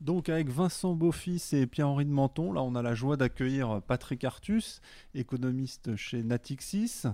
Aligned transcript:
Donc 0.00 0.28
avec 0.28 0.48
Vincent 0.48 0.94
Beaufils 0.94 1.40
et 1.52 1.66
Pierre-Henri 1.66 2.04
de 2.04 2.10
Menton, 2.10 2.52
là 2.52 2.62
on 2.62 2.74
a 2.74 2.82
la 2.82 2.94
joie 2.94 3.16
d'accueillir 3.16 3.80
Patrick 3.86 4.24
Artus, 4.24 4.82
économiste 5.14 5.96
chez 5.96 6.22
Natixis. 6.22 7.04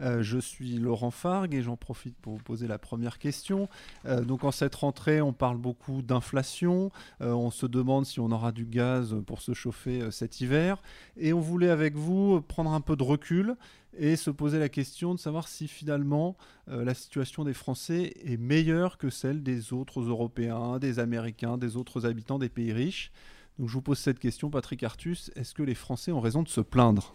Euh, 0.00 0.22
je 0.22 0.38
suis 0.38 0.78
Laurent 0.78 1.10
Fargue 1.10 1.54
et 1.54 1.62
j'en 1.62 1.76
profite 1.76 2.16
pour 2.16 2.34
vous 2.34 2.42
poser 2.42 2.66
la 2.66 2.78
première 2.78 3.18
question. 3.18 3.68
Euh, 4.06 4.22
donc 4.22 4.44
en 4.44 4.50
cette 4.50 4.74
rentrée, 4.74 5.20
on 5.20 5.32
parle 5.32 5.58
beaucoup 5.58 6.02
d'inflation, 6.02 6.90
euh, 7.20 7.32
on 7.32 7.50
se 7.50 7.66
demande 7.66 8.06
si 8.06 8.18
on 8.18 8.32
aura 8.32 8.50
du 8.50 8.64
gaz 8.64 9.14
pour 9.26 9.42
se 9.42 9.52
chauffer 9.52 10.10
cet 10.10 10.40
hiver 10.40 10.82
et 11.16 11.32
on 11.32 11.40
voulait 11.40 11.70
avec 11.70 11.94
vous 11.94 12.40
prendre 12.40 12.72
un 12.72 12.80
peu 12.80 12.96
de 12.96 13.02
recul 13.02 13.56
et 13.96 14.16
se 14.16 14.30
poser 14.30 14.58
la 14.58 14.68
question 14.68 15.14
de 15.14 15.18
savoir 15.18 15.48
si 15.48 15.68
finalement 15.68 16.36
euh, 16.68 16.84
la 16.84 16.94
situation 16.94 17.44
des 17.44 17.54
Français 17.54 18.14
est 18.24 18.36
meilleure 18.36 18.98
que 18.98 19.10
celle 19.10 19.42
des 19.42 19.72
autres 19.72 20.00
Européens, 20.00 20.78
des 20.78 20.98
Américains, 20.98 21.58
des 21.58 21.76
autres 21.76 22.06
habitants 22.06 22.38
des 22.38 22.48
pays 22.48 22.72
riches. 22.72 23.12
Donc 23.58 23.68
je 23.68 23.74
vous 23.74 23.82
pose 23.82 23.98
cette 23.98 24.18
question, 24.18 24.50
Patrick 24.50 24.82
Artus, 24.82 25.30
est-ce 25.36 25.54
que 25.54 25.62
les 25.62 25.74
Français 25.74 26.12
ont 26.12 26.20
raison 26.20 26.42
de 26.42 26.48
se 26.48 26.60
plaindre? 26.60 27.12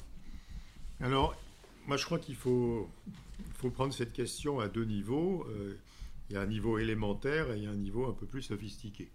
Alors, 1.00 1.36
moi 1.88 1.98
je 1.98 2.06
crois 2.06 2.20
qu'il 2.20 2.36
faut, 2.36 2.90
prendre 3.74 3.94
cette 3.94 4.14
question 4.14 4.60
à 4.60 4.68
deux 4.68 4.86
niveaux. 4.86 5.46
Euh, 5.50 5.76
il 6.30 6.34
y 6.34 6.38
a 6.38 6.42
un 6.42 6.48
niveau 6.48 6.78
élémentaire 6.78 7.52
et 7.52 7.58
il 7.58 7.64
y 7.64 7.68
a 7.68 7.72
un 7.72 7.76
niveau 7.76 8.06
un 8.06 8.14
peu 8.14 8.26
plus 8.26 8.42
sophistiqué. 8.42 9.10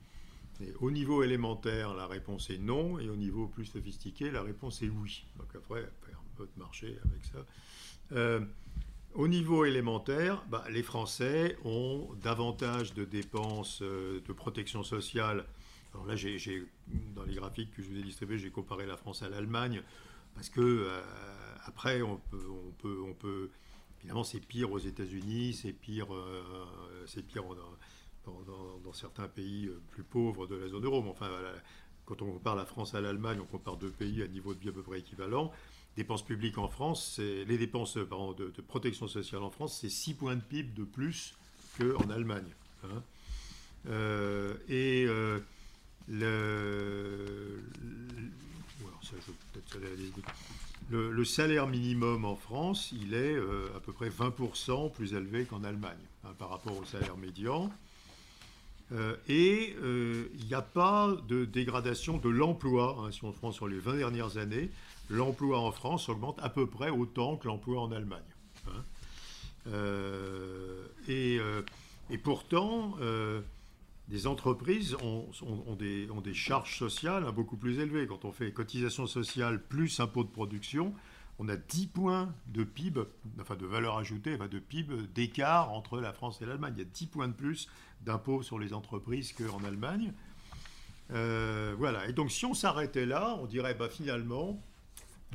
Au 0.80 0.90
niveau 0.90 1.22
élémentaire, 1.22 1.94
la 1.94 2.06
réponse 2.06 2.50
est 2.50 2.58
non, 2.58 2.98
et 2.98 3.08
au 3.08 3.16
niveau 3.16 3.46
plus 3.46 3.66
sophistiqué, 3.66 4.30
la 4.30 4.42
réponse 4.42 4.82
est 4.82 4.88
oui. 4.88 5.24
Donc 5.38 5.48
après, 5.54 5.88
peu 6.36 6.44
de 6.44 6.58
marché 6.58 6.98
avec 7.04 7.24
ça. 7.24 7.44
Euh, 8.12 8.40
au 9.14 9.28
niveau 9.28 9.64
élémentaire, 9.64 10.42
bah, 10.48 10.64
les 10.70 10.82
Français 10.82 11.56
ont 11.64 12.08
davantage 12.22 12.94
de 12.94 13.04
dépenses 13.04 13.80
euh, 13.82 14.20
de 14.26 14.32
protection 14.32 14.82
sociale. 14.82 15.44
Alors 15.92 16.06
là, 16.06 16.16
j'ai, 16.16 16.66
dans 17.14 17.24
les 17.24 17.34
graphiques 17.34 17.70
que 17.72 17.82
je 17.82 17.88
vous 17.88 17.98
ai 17.98 18.02
distribués, 18.02 18.38
j'ai 18.38 18.50
comparé 18.50 18.86
la 18.86 18.96
France 18.96 19.22
à 19.22 19.28
l'Allemagne, 19.28 19.82
parce 20.34 20.48
que 20.48 20.60
euh, 20.60 21.02
après, 21.64 22.00
on 22.00 22.16
peut, 22.16 22.46
on 22.48 22.72
peut, 22.72 22.98
on 23.06 23.12
peut, 23.12 23.50
évidemment, 24.00 24.24
c'est 24.24 24.40
pire 24.40 24.72
aux 24.72 24.78
États-Unis, 24.78 25.52
c'est 25.52 25.72
pire, 25.72 26.08
c'est 27.06 27.22
pire 27.22 27.44
dans, 28.26 28.92
certains 28.92 29.28
pays 29.28 29.70
plus 29.90 30.02
pauvres 30.02 30.46
de 30.46 30.54
la 30.54 30.68
zone 30.68 30.84
euro. 30.84 31.02
Mais 31.02 31.10
enfin, 31.10 31.30
quand 32.04 32.20
on 32.22 32.32
compare 32.32 32.56
la 32.56 32.66
France 32.66 32.94
à 32.94 33.00
l'Allemagne, 33.00 33.38
on 33.40 33.46
compare 33.46 33.76
deux 33.76 33.90
pays 33.90 34.22
à 34.22 34.28
niveau 34.28 34.54
de 34.54 34.60
vie 34.60 34.68
à 34.68 34.72
peu 34.72 34.82
près 34.82 35.00
équivalent 35.00 35.52
dépenses 35.96 36.24
publiques 36.24 36.58
en 36.58 36.68
France, 36.68 37.18
les 37.18 37.58
dépenses 37.58 37.96
de, 37.96 38.60
protection 38.66 39.08
sociale 39.08 39.42
en 39.42 39.50
France, 39.50 39.78
c'est 39.80 39.90
6 39.90 40.14
points 40.14 40.36
de 40.36 40.40
PIB 40.40 40.72
de 40.74 40.84
plus 40.84 41.34
qu'en 41.78 42.10
Allemagne. 42.10 42.48
Hein. 42.84 43.02
Euh, 43.88 44.54
et 44.68 45.04
euh, 45.06 45.40
le, 50.90 51.24
salaire 51.24 51.66
minimum 51.66 52.24
en 52.24 52.36
France, 52.36 52.92
il 52.92 53.14
est 53.14 53.34
euh, 53.34 53.68
à 53.76 53.80
peu 53.80 53.92
près 53.92 54.08
20% 54.08 54.92
plus 54.92 55.14
élevé 55.14 55.44
qu'en 55.44 55.64
Allemagne 55.64 55.98
hein, 56.24 56.34
par 56.38 56.50
rapport 56.50 56.76
au 56.76 56.84
salaire 56.84 57.16
médian. 57.16 57.70
Et 59.28 59.74
il 59.80 60.46
n'y 60.46 60.54
a 60.54 60.62
pas 60.62 61.16
de 61.28 61.44
dégradation 61.44 62.18
de 62.18 62.28
l'emploi, 62.28 62.98
hein, 63.00 63.10
si 63.10 63.24
on 63.24 63.32
prend 63.32 63.52
sur 63.52 63.68
les 63.68 63.78
20 63.78 63.96
dernières 63.96 64.36
années 64.36 64.70
l'emploi 65.12 65.60
en 65.60 65.70
France 65.70 66.08
augmente 66.08 66.38
à 66.42 66.48
peu 66.48 66.66
près 66.66 66.90
autant 66.90 67.36
que 67.36 67.46
l'emploi 67.46 67.80
en 67.80 67.92
Allemagne. 67.92 68.20
Hein. 68.66 68.84
Euh, 69.68 70.86
euh, 71.08 71.62
et, 72.10 72.18
pourtant, 72.18 72.96
euh, 73.00 73.40
des 74.08 74.26
entreprises 74.26 74.96
ont, 75.02 75.28
des, 75.76 76.34
charges 76.34 76.78
sociales 76.78 77.24
beaucoup 77.32 77.56
plus 77.56 77.78
élevées. 77.78 78.06
Quand 78.06 78.24
on 78.24 78.32
fait 78.32 78.52
cotisation 78.52 79.06
sociale 79.06 79.62
plus 79.62 80.00
impôt 80.00 80.24
de 80.24 80.30
production, 80.30 80.94
on 81.42 81.48
a 81.48 81.56
10 81.56 81.88
points 81.88 82.32
de 82.46 82.62
PIB, 82.62 83.02
enfin 83.40 83.56
de 83.56 83.66
valeur 83.66 83.98
ajoutée, 83.98 84.38
de 84.38 84.58
PIB 84.60 85.08
d'écart 85.12 85.72
entre 85.72 86.00
la 86.00 86.12
France 86.12 86.40
et 86.40 86.46
l'Allemagne. 86.46 86.74
Il 86.76 86.82
y 86.84 86.86
a 86.86 86.90
10 86.92 87.06
points 87.06 87.26
de 87.28 87.32
plus 87.32 87.68
d'impôts 88.02 88.42
sur 88.42 88.60
les 88.60 88.72
entreprises 88.72 89.32
qu'en 89.32 89.64
Allemagne. 89.64 90.12
voilà. 91.08 92.06
Et 92.08 92.12
donc, 92.12 92.30
si 92.30 92.46
on 92.46 92.54
s'arrêtait 92.54 93.06
là, 93.06 93.36
on 93.40 93.46
dirait 93.46 93.74
bah, 93.74 93.88
finalement, 93.88 94.62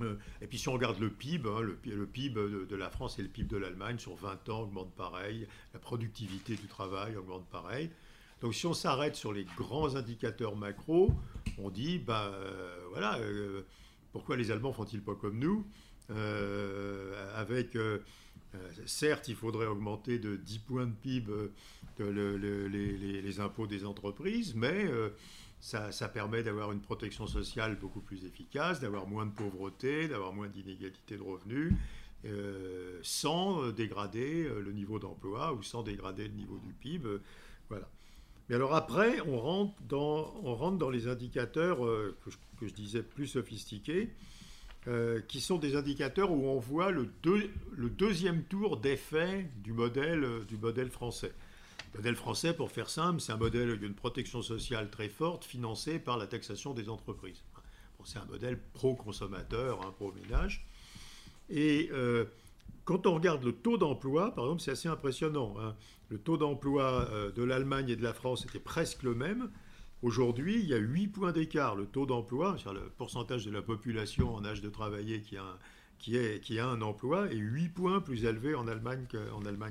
euh, 0.02 0.16
et 0.42 0.48
puis 0.48 0.58
si 0.58 0.70
on 0.70 0.74
regarde 0.74 1.00
le 1.00 1.10
PIB, 1.10 1.50
hein, 1.50 1.62
le, 1.62 2.06
PIB 2.06 2.36
de, 2.70 2.76
la 2.76 2.90
France 2.90 3.20
et 3.20 3.22
le 3.22 3.28
PIB 3.28 3.50
de 3.50 3.58
l'Allemagne 3.58 3.98
sur 3.98 4.16
20 4.16 4.50
ans 4.50 4.62
augmentent 4.62 4.96
pareil, 4.96 5.46
la 5.74 5.80
productivité 5.80 6.56
du 6.56 6.68
travail 6.68 7.16
augmente 7.18 7.46
pareil. 7.48 7.90
Donc 8.42 8.54
si 8.54 8.66
on 8.66 8.74
s'arrête 8.74 9.16
sur 9.16 9.34
les 9.34 9.46
grands 9.58 9.96
indicateurs 9.96 10.56
macro, 10.56 11.12
on 11.58 11.70
dit, 11.70 11.98
ben 11.98 12.32
voilà, 12.92 13.18
euh, 13.18 13.64
pourquoi 14.12 14.38
les 14.38 14.52
Allemands 14.52 14.74
font-ils 14.74 15.02
pas 15.02 15.16
comme 15.16 15.40
nous? 15.40 15.66
Avec, 16.10 17.78
certes, 18.86 19.28
il 19.28 19.36
faudrait 19.36 19.68
augmenter 19.68 20.20
de 20.20 20.36
10 20.36 20.60
points 20.60 20.88
de 20.88 20.94
PIB 20.94 21.32
les, 22.00 23.40
impôts 23.40 23.68
des 23.68 23.86
entreprises, 23.86 24.56
mais 24.56 24.86
ça, 25.60 26.08
permet 26.08 26.44
d'avoir 26.44 26.72
une 26.72 26.82
protection 26.82 27.28
sociale 27.28 27.78
beaucoup 27.78 28.02
plus 28.02 28.26
efficace, 28.26 28.80
d'avoir 28.80 29.08
moins 29.08 29.26
de 29.26 29.32
pauvreté, 29.32 30.08
d'avoir 30.08 30.34
moins 30.34 30.48
d'inégalité 30.48 31.18
de 31.18 31.24
revenus, 31.24 31.74
euh, 32.26 33.00
sans 33.04 33.72
dégrader 33.72 34.46
euh, 34.46 34.60
le 34.60 34.72
niveau 34.72 34.98
d'emploi 34.98 35.54
ou 35.54 35.62
sans 35.62 35.84
dégrader 35.84 36.28
le 36.28 36.34
niveau 36.34 36.58
du 36.58 36.74
PIB. 36.74 37.08
voilà. 37.70 37.88
Mais 38.50 38.56
alors 38.56 38.74
après, 38.74 39.22
on 39.22 39.40
rentre 39.40 39.76
dans, 39.84 40.90
les 40.90 41.08
indicateurs 41.08 41.86
euh, 41.86 42.18
que, 42.60 42.66
je, 42.66 42.74
disais 42.74 43.04
plus 43.04 43.28
sophistiqués, 43.28 44.10
qui 45.28 45.42
sont 45.42 45.58
des 45.58 45.76
indicateurs 45.76 46.32
où 46.32 46.48
on 46.48 46.60
voit 46.60 46.92
le, 46.92 47.10
deuxième 47.90 48.44
tour 48.44 48.78
d'effet 48.78 49.50
du 49.64 49.74
modèle, 49.74 50.46
du 50.48 50.58
modèle 50.58 50.90
français. 50.90 51.34
Le 51.94 52.00
modèle 52.00 52.16
français, 52.16 52.54
pour 52.54 52.72
faire 52.72 52.90
simple, 52.90 53.20
c'est 53.20 53.32
un 53.32 53.38
modèle 53.38 53.78
d'une 53.78 53.94
protection 53.94 54.42
sociale 54.42 54.90
très 54.90 55.10
forte 55.10 55.44
financée 55.44 56.00
par 56.00 56.18
la 56.18 56.28
taxation 56.28 56.74
des 56.74 56.90
entreprises. 56.90 57.44
c'est 58.06 58.20
un 58.20 58.26
modèle 58.26 58.60
pro-consommateur, 58.74 59.86
hein, 59.86 59.94
pro-ménage. 59.98 60.66
Et 61.50 61.90
euh, 61.92 62.26
quand 62.86 63.08
on 63.08 63.16
regarde 63.16 63.44
le 63.44 63.54
taux 63.54 63.78
d'emploi, 63.78 64.34
par 64.34 64.46
exemple, 64.46 64.62
c'est 64.62 64.72
assez 64.72 64.88
impressionnant. 64.88 65.56
Hein. 65.60 65.76
Le 66.10 66.18
taux 66.18 66.38
d'emploi 66.38 67.10
euh, 67.12 67.32
de 67.32 67.44
l'Allemagne 67.44 67.90
et 67.90 67.96
de 67.96 68.04
la 68.04 68.14
France 68.14 68.46
était 68.46 68.60
presque 68.60 69.04
le 69.04 69.14
même. 69.14 69.50
Aujourd'hui, 70.04 70.60
il 70.60 70.68
y 70.68 70.74
a 70.74 70.78
8 70.78 71.08
points 71.08 71.32
d'écart. 71.32 71.76
Le 71.76 71.86
taux 71.86 72.06
d'emploi, 72.06 72.56
c'est-à-dire 72.58 72.84
le 72.84 72.90
pourcentage 72.90 73.46
de 73.46 73.52
la 73.52 73.62
population 73.62 74.36
en 74.36 74.46
âge 74.46 74.62
de 74.62 74.70
travailler 74.70 75.22
qui 75.22 75.38
a 75.38 75.58
qui, 76.00 76.16
est, 76.18 76.42
qui 76.42 76.60
a 76.60 76.68
un 76.68 76.82
emploi, 76.82 77.32
est 77.32 77.36
8 77.36 77.70
points 77.70 78.02
plus 78.02 78.26
élevé 78.26 78.56
en 78.56 78.68
Allemagne 78.68 79.06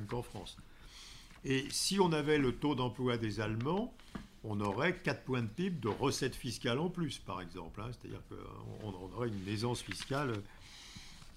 qu'en 0.08 0.22
France. 0.22 0.56
Et 1.44 1.64
si 1.70 2.00
on 2.00 2.12
avait 2.12 2.38
le 2.38 2.52
taux 2.52 2.74
d'emploi 2.74 3.16
des 3.16 3.40
Allemands, 3.40 3.94
on 4.42 4.60
aurait 4.60 4.96
4 4.96 5.22
points 5.22 5.42
de 5.42 5.48
PIB 5.48 5.80
de 5.80 5.88
recettes 5.88 6.36
fiscales 6.36 6.78
en 6.78 6.90
plus, 6.90 7.18
par 7.18 7.40
exemple. 7.40 7.80
Hein. 7.80 7.90
C'est-à-dire 7.92 8.22
qu'on 8.28 8.92
aurait 9.14 9.28
une 9.28 9.48
aisance 9.48 9.82
fiscale. 9.82 10.32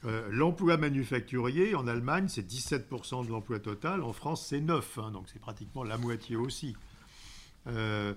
Euh, 0.05 0.27
l'emploi 0.31 0.77
manufacturier 0.77 1.75
en 1.75 1.85
Allemagne, 1.87 2.27
c'est 2.29 2.47
17% 2.47 3.25
de 3.25 3.31
l'emploi 3.31 3.59
total. 3.59 4.01
En 4.01 4.13
France, 4.13 4.45
c'est 4.47 4.61
9%. 4.61 4.81
Hein, 5.01 5.11
donc 5.11 5.27
c'est 5.31 5.39
pratiquement 5.39 5.83
la 5.83 5.97
moitié 5.97 6.35
aussi. 6.35 6.75
Euh, 7.67 8.13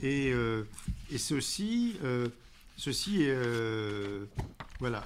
et, 0.00 0.32
euh, 0.32 0.64
et, 1.10 1.18
ceci, 1.18 1.96
ceci 2.76 3.26
voilà, 4.80 5.04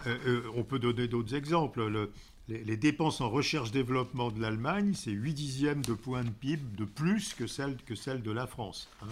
on 0.54 0.62
peut 0.62 0.78
donner 0.78 1.08
d'autres 1.08 1.34
exemples. 1.34 1.86
Le, 1.86 2.10
les, 2.48 2.76
dépenses 2.76 3.20
en 3.20 3.28
recherche-développement 3.28 4.30
de 4.30 4.40
l'Allemagne, 4.40 4.94
c'est 4.94 5.10
8 5.10 5.34
dixièmes 5.34 5.82
de 5.82 5.92
points 5.92 6.24
de 6.24 6.30
PIB 6.30 6.62
de 6.76 6.84
plus 6.84 7.34
que 7.34 7.46
celles 7.46 7.76
que 7.84 8.16
de 8.16 8.30
la 8.30 8.46
France. 8.46 8.88
Hein. 9.02 9.08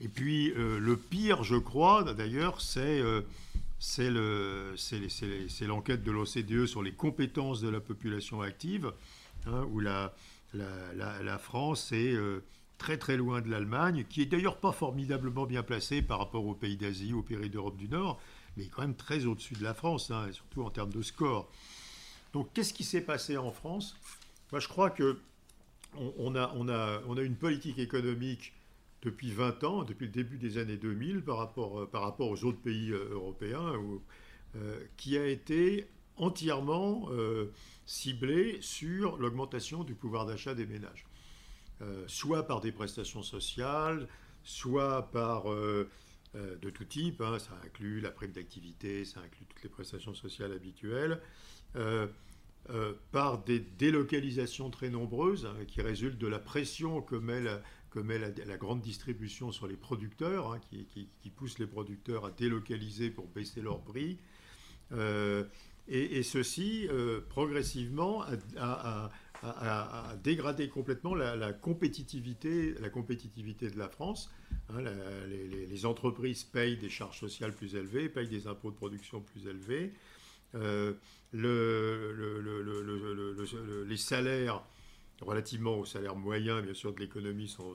Et 0.00 0.08
puis 0.08 0.52
euh, 0.52 0.78
le 0.78 0.96
pire, 0.96 1.44
je 1.44 1.56
crois, 1.56 2.04
d'ailleurs, 2.14 2.60
c'est 2.60 3.00
euh, 3.00 3.22
l'enquête 5.62 6.02
de 6.02 6.10
l'OCDE 6.10 6.66
sur 6.66 6.82
les 6.82 6.92
compétences 6.92 7.60
de 7.60 7.68
la 7.68 7.80
population 7.80 8.42
active, 8.42 8.92
hein, 9.46 9.66
où 9.70 9.80
la, 9.80 10.12
France 11.38 11.92
est 11.92 12.12
euh, 12.12 12.42
très 12.78 12.98
très 12.98 13.16
loin 13.16 13.40
de 13.40 13.50
l'Allemagne, 13.50 14.04
qui 14.08 14.22
est 14.22 14.26
d'ailleurs 14.26 14.58
pas 14.58 14.72
formidablement 14.72 15.46
bien 15.46 15.62
placée 15.62 16.02
par 16.02 16.18
rapport 16.18 16.44
aux 16.44 16.54
pays 16.54 16.76
d'Asie, 16.76 17.12
aux 17.12 17.22
pays 17.22 17.50
d'Europe 17.50 17.76
du 17.76 17.88
Nord, 17.88 18.20
mais 18.56 18.66
quand 18.66 18.82
même 18.82 18.96
très 18.96 19.26
au-dessus 19.26 19.54
de 19.54 19.62
la 19.62 19.74
France, 19.74 20.10
hein, 20.10 20.28
surtout 20.32 20.62
en 20.62 20.70
termes 20.70 20.92
de 20.92 21.02
score. 21.02 21.50
Donc, 22.32 22.48
qu'est-ce 22.52 22.74
qui 22.74 22.84
s'est 22.84 23.00
passé 23.00 23.36
en 23.36 23.52
France? 23.52 23.96
Moi, 24.52 24.60
je 24.60 24.68
crois 24.68 24.90
que 24.90 25.18
on, 25.96 26.34
a, 26.34 26.52
on, 26.56 26.68
a, 26.68 27.00
on 27.06 27.16
a 27.16 27.22
une 27.22 27.36
politique 27.36 27.78
économique 27.78 28.52
depuis 29.02 29.30
20 29.30 29.64
ans, 29.64 29.84
depuis 29.84 30.06
le 30.06 30.12
début 30.12 30.38
des 30.38 30.58
années 30.58 30.76
2000, 30.76 31.22
par 31.22 31.36
rapport, 31.36 31.80
euh, 31.80 31.86
par 31.86 32.02
rapport 32.02 32.28
aux 32.28 32.44
autres 32.44 32.58
pays 32.58 32.90
euh, 32.90 33.10
européens, 33.12 33.74
euh, 34.56 34.80
qui 34.96 35.16
a 35.18 35.26
été 35.26 35.86
entièrement 36.16 37.08
ciblée 37.86 38.58
sur 38.60 39.16
l'augmentation 39.16 39.82
du 39.82 39.96
pouvoir 39.96 40.26
d'achat 40.26 40.54
des 40.54 40.64
ménages. 40.64 41.06
Soit 42.06 42.46
par 42.46 42.60
des 42.60 42.72
prestations 42.72 43.22
sociales, 43.22 44.08
soit 44.42 45.10
par 45.10 45.44
de 45.46 46.70
tout 46.70 46.84
type, 46.84 47.20
hein, 47.20 47.38
ça 47.38 47.52
inclut 47.64 48.00
la 48.00 48.10
prime 48.10 48.32
d'activité, 48.32 49.04
ça 49.04 49.20
inclut 49.20 49.46
toutes 49.46 49.62
les 49.62 49.68
prestations 49.68 50.14
sociales 50.14 50.52
habituelles, 50.52 51.20
par 53.12 53.44
des 53.44 53.60
délocalisations 53.60 54.70
très 54.70 54.88
nombreuses 54.88 55.46
hein, 55.46 55.64
qui 55.66 55.82
résultent 55.82 56.18
de 56.18 56.26
la 56.26 56.38
pression 56.38 57.02
que 57.02 57.16
met 57.16 58.18
la, 58.18 58.56
grande 58.56 58.80
distribution 58.80 59.52
sur 59.52 59.66
les 59.66 59.76
producteurs, 59.76 60.52
hein, 60.52 60.60
qui, 60.70 61.30
pousse 61.30 61.58
les 61.58 61.66
producteurs 61.66 62.24
à 62.26 62.30
délocaliser 62.30 63.10
pour 63.10 63.26
baisser 63.28 63.60
leurs 63.60 63.82
prix. 63.82 64.18
Euh, 64.92 65.44
et, 65.86 66.22
ceci, 66.22 66.88
euh, 66.90 67.20
progressivement, 67.28 68.24
a, 68.56 69.10
dégradé 70.22 70.70
complètement 70.70 71.14
la, 71.14 71.52
compétitivité, 71.52 72.74
la 72.80 72.88
compétitivité 72.88 73.68
de 73.68 73.78
la 73.78 73.88
France. 73.88 74.32
Hein, 74.70 74.80
les, 75.28 75.86
entreprises 75.86 76.44
payent 76.44 76.78
des 76.78 76.88
charges 76.88 77.20
sociales 77.20 77.52
plus 77.52 77.74
élevées, 77.74 78.08
payent 78.08 78.28
des 78.28 78.46
impôts 78.46 78.70
de 78.70 78.76
production 78.76 79.20
plus 79.20 79.46
élevés. 79.46 79.92
Les 83.84 83.96
salaires 83.98 84.64
relativement 85.20 85.78
au 85.78 85.84
salaire 85.84 86.16
moyen, 86.16 86.62
bien 86.62 86.74
sûr, 86.74 86.92
de 86.92 87.00
l'économie 87.00 87.48
sont, 87.48 87.74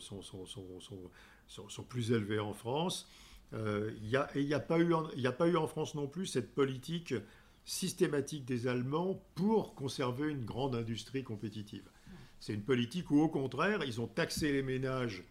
plus 1.87 2.11
élevés 2.11 2.39
en 2.39 2.53
France. 2.53 3.09
Euh, 3.53 3.91
il 4.01 4.07
n'y 4.07 4.15
a, 4.15 4.29
a, 4.33 4.55
a 4.55 4.59
pas 4.59 5.47
eu 5.47 5.55
en 5.55 5.67
France 5.67 5.95
non 5.95 6.07
plus 6.07 6.27
cette 6.27 6.53
politique 6.53 7.13
systématique 7.69 8.45
des 8.45 8.65
Allemands 8.65 9.23
pour 9.35 9.75
conserver 9.75 10.31
une 10.31 10.43
grande 10.43 10.73
industrie 10.73 11.23
compétitive. 11.23 11.87
C'est 12.39 12.55
une 12.55 12.63
politique 12.63 13.11
où, 13.11 13.21
au 13.21 13.29
contraire, 13.29 13.83
ils 13.85 14.01
ont 14.01 14.07
taxé 14.07 14.51
les 14.51 14.63
ménages 14.63 15.23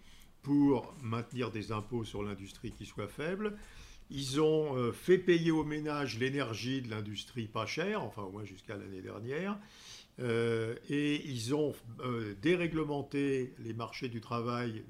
pour 0.42 0.94
maintenir 1.02 1.50
des 1.50 1.72
impôts 1.72 2.04
sur 2.04 2.22
l'industrie 2.22 2.70
qui 2.70 2.86
soient 2.86 3.08
faibles. 3.08 3.56
Ils 4.10 4.40
ont 4.40 4.76
euh, 4.76 4.92
fait 4.92 5.18
payer 5.18 5.50
aux 5.50 5.64
ménages 5.64 6.16
l'énergie 6.16 6.80
de 6.80 6.90
l'industrie 6.90 7.48
pas 7.48 7.66
chère, 7.66 8.04
enfin 8.04 8.22
au 8.22 8.30
moins 8.30 8.44
jusqu'à 8.44 8.76
l'année 8.76 9.02
dernière. 9.02 9.58
Euh, 10.20 10.76
et 10.88 11.28
ils 11.28 11.56
ont 11.56 11.74
euh, 12.04 12.36
déréglementé 12.40 13.52
les 13.58 13.72
marchés 13.72 14.08
du 14.08 14.20
travail, 14.20 14.84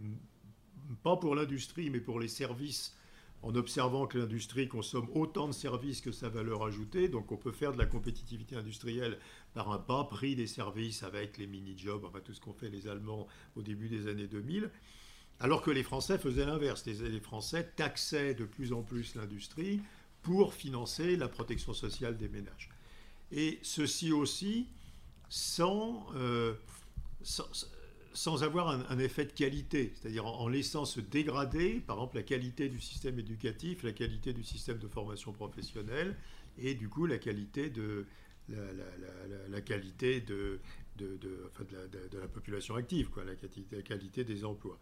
pas 1.03 1.17
pour 1.17 1.35
l'industrie, 1.35 1.89
mais 1.89 2.01
pour 2.01 2.21
les 2.21 2.29
services, 2.29 2.95
en 3.43 3.55
observant 3.55 4.07
que 4.07 4.19
l'industrie 4.19 4.69
consomme 4.69 5.09
autant 5.15 5.47
de 5.47 5.53
services 5.53 6.01
que 6.01 6.13
sa 6.13 6.29
valeur 6.29 6.65
ajoutée. 6.65 7.09
Donc 7.09 7.31
on 7.33 7.37
peut 7.37 7.53
faire 7.53 7.73
de 7.73 7.79
la 7.79 7.87
compétitivité 7.87 8.57
industrielle 8.57 9.19
par 9.55 9.71
un 9.71 9.79
bas 9.79 10.07
prix 10.11 10.35
des 10.35 10.47
services 10.47 11.03
avec 11.03 11.39
les 11.39 11.47
mini-jobs, 11.47 12.05
enfin 12.05 12.21
tout 12.21 12.35
ce 12.35 12.41
qu'ont 12.41 12.53
fait 12.53 12.69
les 12.69 12.89
Allemands 12.89 13.27
au 13.57 13.63
début 13.63 13.89
des 13.89 14.09
années 14.09 14.27
2000. 14.27 14.71
Alors 15.41 15.63
que 15.63 15.71
les 15.71 15.85
Français 15.85 16.19
faisaient 16.19 16.47
l'inverse. 16.47 16.85
Les 16.87 17.21
Français 17.21 17.73
taxaient 17.77 18.35
de 18.35 18.45
plus 18.45 18.73
en 18.73 18.83
plus 18.83 19.15
l'industrie 19.15 19.81
pour 20.23 20.53
financer 20.53 21.17
la 21.17 21.29
protection 21.29 21.73
sociale 21.73 22.17
des 22.17 22.29
ménages. 22.29 22.71
Et 23.31 23.59
ceci 23.63 24.13
aussi 24.13 24.67
euh, 26.17 26.55
sans, 27.23 27.67
sans, 28.13 28.43
avoir 28.43 28.69
un, 28.69 28.99
effet 28.99 29.25
de 29.25 29.33
qualité, 29.33 29.93
c'est-à-dire 29.95 30.27
en, 30.27 30.49
laissant 30.49 30.85
se 30.85 31.01
dégrader, 31.01 31.83
par 31.87 31.97
exemple, 31.97 32.17
la 32.17 32.23
qualité 32.23 32.69
du 32.69 32.81
système 32.81 33.19
éducatif, 33.19 33.83
la 33.83 33.93
qualité 33.93 34.33
du 34.33 34.43
système 34.43 34.79
de 34.79 34.89
formation 34.89 35.33
professionnelle, 35.33 36.17
et 36.59 36.75
du 36.75 36.89
coup 36.89 37.07
la 37.07 37.19
qualité 37.19 37.71
de 37.71 38.07
la, 38.49 39.61
qualité 39.61 40.21
de, 40.21 40.59
de, 40.97 41.17
de, 41.17 42.19
la, 42.19 42.29
population 42.29 42.75
active, 42.75 43.11
quoi, 43.11 43.25
la, 43.25 43.33
la 43.73 43.83
qualité 43.83 44.25
des 44.25 44.45
emplois. 44.45 44.79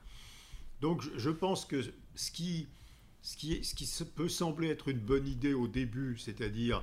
Donc 0.81 1.03
je, 1.17 1.31
pense 1.31 1.65
que 1.65 1.83
ce 2.15 2.31
qui, 2.31 2.67
ce, 3.23 3.37
qui, 3.37 3.65
ce 3.65 3.75
qui 3.75 3.87
peut 4.05 4.29
sembler 4.29 4.69
être 4.69 4.89
une 4.89 4.99
bonne 4.99 5.27
idée 5.27 5.55
au 5.55 5.69
début, 5.69 6.17
c'est-à-dire 6.19 6.83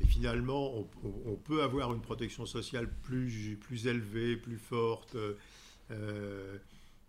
mais 0.00 0.06
finalement, 0.06 0.74
on, 1.04 1.36
peut 1.36 1.62
avoir 1.62 1.94
une 1.94 2.00
protection 2.00 2.46
sociale 2.46 2.88
plus, 3.02 3.56
plus 3.60 3.86
élevée, 3.86 4.36
plus 4.36 4.58
forte, 4.58 5.14
euh, 5.14 5.34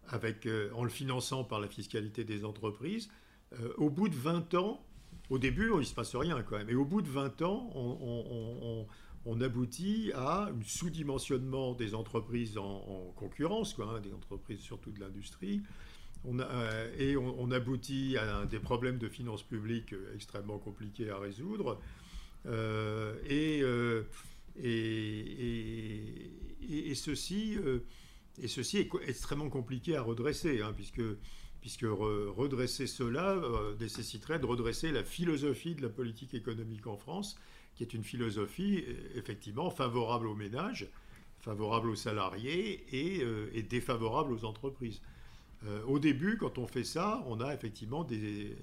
avec, 0.08 0.46
euh, 0.46 0.70
en 0.74 0.84
le 0.84 0.90
finançant 0.90 1.44
par 1.44 1.60
la 1.60 1.68
fiscalité 1.68 2.24
des 2.24 2.46
entreprises. 2.46 3.10
Euh, 3.54 3.74
au 3.78 3.90
bout 3.90 4.10
de 4.10 4.16
20 4.16 4.54
ans, 4.56 4.86
au 5.30 5.38
début, 5.38 5.70
il 5.74 5.80
ne 5.80 5.84
se 5.84 5.94
passe 5.94 6.16
rien 6.16 6.42
quand 6.44 6.58
même, 6.58 6.70
et 6.70 6.76
au 6.76 6.86
bout 6.86 7.02
de 7.02 7.10
20 7.10 7.42
ans, 7.42 7.72
on, 7.74 9.42
aboutit 9.42 10.12
à 10.14 10.50
un 10.50 10.54
sous-dimensionnement 10.64 11.74
des 11.74 11.96
entreprises 11.96 12.58
en, 12.58 13.12
concurrence, 13.16 13.74
quoi, 13.74 13.96
hein, 13.96 14.00
des 14.00 14.14
entreprises 14.14 14.60
surtout 14.60 14.92
de 14.92 15.00
l'industrie. 15.00 15.62
Et 16.98 17.18
on, 17.18 17.52
aboutit 17.52 18.18
à 18.18 18.46
des 18.46 18.60
problèmes 18.60 18.98
de 18.98 19.08
finances 19.08 19.44
publiques 19.44 19.96
extrêmement 20.14 20.58
compliqués 20.58 21.10
à 21.10 21.18
résoudre. 21.18 21.80
Euh, 22.48 23.16
euh, 23.30 24.04
et, 26.68 26.96
ceci, 26.96 27.58
euh, 27.58 27.80
et 28.42 28.48
ceci 28.48 28.78
est 28.78 28.90
extrêmement 29.08 29.50
compliqué 29.50 29.96
à 29.96 30.02
redresser, 30.02 30.62
hein, 30.62 30.74
puisque 30.76 31.02
puisque 31.62 31.88
redresser 31.88 32.86
cela 32.86 33.42
nécessiterait 33.80 34.38
de 34.38 34.46
redresser 34.46 34.92
la 34.92 35.04
philosophie 35.04 35.74
de 35.74 35.82
la 35.82 35.90
politique 35.90 36.36
économique 36.36 36.86
en 36.86 36.96
France, 36.96 37.40
qui 37.74 37.82
est 37.82 37.96
une 37.96 38.04
philosophie 38.04 38.84
effectivement 39.16 39.72
favorable 39.72 40.28
aux 40.28 40.36
ménages, 40.36 40.88
favorable 41.40 41.90
aux 41.90 41.96
salariés 41.96 42.86
et, 42.92 43.64
défavorable 43.64 44.32
aux 44.32 44.46
entreprises. 44.46 45.02
au 45.88 45.98
début, 45.98 46.38
quand 46.38 46.60
on 46.60 46.68
fait 46.68 46.84
ça, 46.84 47.24
on 47.26 47.42
a 47.42 47.52
effectivement, 47.56 48.04
des, 48.04 48.56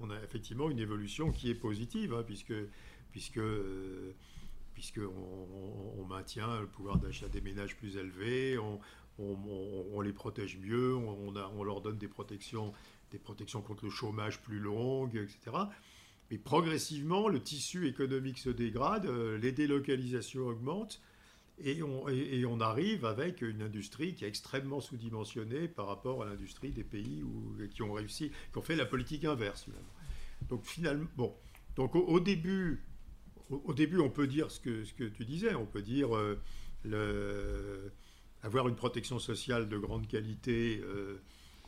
on 0.00 0.08
a 0.08 0.18
effectivement 0.24 0.70
une 0.70 0.78
évolution 0.78 1.32
qui 1.32 1.50
est 1.50 1.54
positive, 1.54 2.14
hein, 2.14 2.22
puisque 2.26 2.54
puisque 3.12 3.40
puisqu'on 4.76 5.10
on, 5.98 6.04
maintient 6.04 6.60
le 6.60 6.66
pouvoir 6.66 6.98
d'achat 6.98 7.28
des 7.28 7.40
ménages 7.40 7.76
plus 7.76 7.96
élevé, 7.96 8.58
on, 8.58 8.78
les 9.18 10.12
protège 10.12 10.58
mieux, 10.58 10.94
on, 10.94 11.64
leur 11.64 11.80
donne 11.80 11.98
des 11.98 12.08
protections, 12.08 12.72
des 13.10 13.18
protections 13.18 13.62
contre 13.62 13.84
le 13.84 13.90
chômage 13.90 14.40
plus 14.42 14.58
longues, 14.58 15.16
etc. 15.16 15.56
Mais 16.30 16.38
progressivement, 16.38 17.28
le 17.28 17.40
tissu 17.40 17.86
économique 17.86 18.38
se 18.38 18.50
dégrade, 18.50 19.06
euh, 19.06 19.38
les 19.38 19.52
délocalisations 19.52 20.46
augmentent, 20.46 21.00
et 21.58 21.82
on, 21.82 22.04
on, 22.04 22.60
arrive 22.60 23.06
avec 23.06 23.40
une 23.40 23.62
industrie 23.62 24.14
qui 24.14 24.26
est 24.26 24.28
extrêmement 24.28 24.80
sous-dimensionnée 24.80 25.68
par 25.68 25.86
rapport 25.86 26.22
à 26.22 26.26
l'industrie 26.26 26.70
des 26.70 26.84
pays 26.84 27.24
qui 27.70 27.82
ont 27.82 27.94
réussi, 27.94 28.30
qui 28.52 28.58
ont 28.58 28.62
fait 28.62 28.76
la 28.76 28.84
politique 28.84 29.24
inverse. 29.24 29.66
Donc 30.50 30.66
finalement, 30.66 31.08
bon, 31.16 31.34
donc 31.74 31.94
au 31.94 32.20
début, 32.20 32.82
au, 33.50 33.72
début, 33.74 34.00
on 34.00 34.10
peut 34.10 34.26
dire 34.26 34.50
ce 34.50 34.60
que, 34.60 34.84
ce 34.84 34.92
que 34.92 35.04
tu 35.04 35.24
disais, 35.24 35.54
on 35.54 35.66
peut 35.66 35.82
dire 35.82 36.16
euh, 36.16 36.40
le, 36.84 37.92
avoir 38.46 38.68
une 38.68 38.76
protection 38.76 39.18
sociale 39.18 39.68
de 39.68 39.76
grande 39.76 40.06
qualité, 40.06 40.80
euh, 40.84 41.20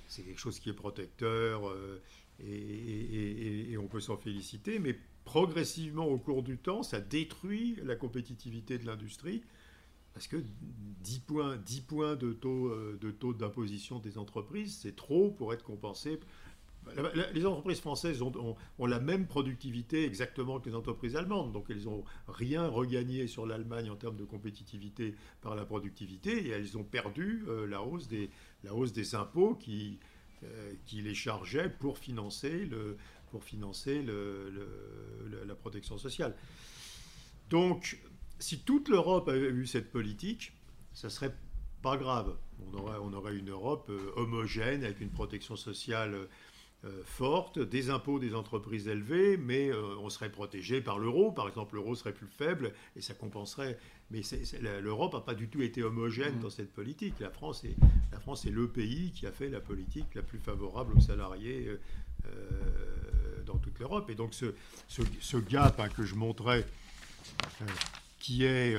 c'est 0.06 0.22
quelque 0.22 0.38
chose 0.38 0.60
qui 0.60 0.70
est 0.70 0.74
protecteur 0.74 1.68
euh, 1.68 2.00
et, 2.40 3.76
on 3.78 3.88
peut 3.88 4.00
s'en 4.00 4.16
féliciter, 4.16 4.78
mais 4.78 4.96
progressivement 5.24 6.06
au 6.06 6.18
cours 6.18 6.42
du 6.42 6.56
temps, 6.56 6.82
ça 6.82 7.00
détruit 7.00 7.76
la 7.82 7.96
compétitivité 7.96 8.78
de 8.78 8.86
l'industrie. 8.86 9.42
Parce 10.14 10.28
que 10.28 10.36
10 11.02 11.18
points, 11.20 11.56
10 11.56 11.80
points 11.82 12.16
taux 12.16 12.74
de 13.00 13.10
taux 13.10 13.34
d'imposition 13.34 13.98
des 13.98 14.18
entreprises, 14.18 14.78
c'est 14.82 14.96
trop 14.96 15.30
pour 15.30 15.52
être 15.52 15.62
compensé 15.62 16.18
les 17.34 17.46
entreprises 17.46 17.80
françaises 17.80 18.22
ont, 18.22 18.56
la 18.78 19.00
même 19.00 19.26
productivité 19.26 20.04
exactement 20.04 20.60
que 20.60 20.68
les 20.68 20.74
entreprises 20.74 21.16
allemandes, 21.16 21.52
donc 21.52 21.66
elles 21.70 21.84
n'ont 21.84 22.04
rien 22.26 22.66
regagné 22.66 23.26
sur 23.26 23.46
l'Allemagne 23.46 23.90
en 23.90 23.96
termes 23.96 24.16
de 24.16 24.24
compétitivité 24.24 25.14
par 25.40 25.54
la 25.54 25.64
productivité, 25.64 26.46
et 26.46 26.50
elles 26.50 26.76
ont 26.76 26.84
perdu 26.84 27.44
euh, 27.48 27.66
la, 27.66 27.82
hausse 27.82 28.08
des, 28.08 29.14
impôts 29.14 29.54
qui, 29.54 29.98
euh, 30.44 30.72
les 30.92 31.14
chargeaient 31.14 31.70
pour 31.70 31.98
financer, 31.98 32.68
la 35.46 35.54
protection 35.54 35.98
sociale. 35.98 36.34
Donc, 37.50 37.98
si 38.38 38.60
toute 38.60 38.88
l'Europe 38.88 39.28
avait 39.28 39.48
eu 39.48 39.66
cette 39.66 39.90
politique, 39.90 40.52
ça 40.92 41.10
serait 41.10 41.34
pas 41.82 41.96
grave. 41.96 42.36
On 42.72 43.12
aurait, 43.12 43.36
une 43.36 43.50
Europe 43.50 43.88
euh, 43.90 44.12
homogène 44.16 44.84
avec 44.84 45.00
une 45.00 45.10
protection 45.10 45.56
sociale 45.56 46.28
forte, 47.04 47.58
des 47.58 47.90
impôts 47.90 48.20
des 48.20 48.34
entreprises 48.36 48.86
élevés, 48.86 49.36
mais 49.36 49.68
euh, 49.68 49.96
on 50.00 50.10
serait 50.10 50.30
protégé 50.30 50.80
par 50.80 50.98
l'euro. 50.98 51.32
Par 51.32 51.48
exemple, 51.48 51.74
l'euro 51.74 51.96
serait 51.96 52.12
plus 52.12 52.28
faible 52.28 52.72
et 52.94 53.00
ça 53.00 53.14
compenserait. 53.14 53.78
Mais 54.10 54.22
l'Europe 54.80 55.12
n'a 55.12 55.20
pas 55.20 55.34
du 55.34 55.48
tout 55.48 55.60
été 55.60 55.82
homogène 55.82 56.36
mmh. 56.36 56.40
dans 56.40 56.50
cette 56.50 56.72
politique. 56.72 57.14
La 57.18 57.30
France, 57.30 57.64
est, 57.64 57.74
la 58.12 58.20
France 58.20 58.46
est 58.46 58.50
le 58.50 58.68
pays 58.68 59.10
qui 59.10 59.26
a 59.26 59.32
fait 59.32 59.48
la 59.48 59.60
politique 59.60 60.14
la 60.14 60.22
plus 60.22 60.38
favorable 60.38 60.94
aux 60.96 61.00
salariés 61.00 61.68
euh, 61.68 63.42
dans 63.44 63.58
toute 63.58 63.78
l'Europe. 63.80 64.08
Et 64.08 64.14
donc 64.14 64.32
ce, 64.32 64.54
ce, 64.86 65.36
gap 65.36 65.80
hein, 65.80 65.88
que 65.88 66.04
je 66.04 66.14
montrais, 66.14 66.64
qui 68.20 68.44
est 68.44 68.76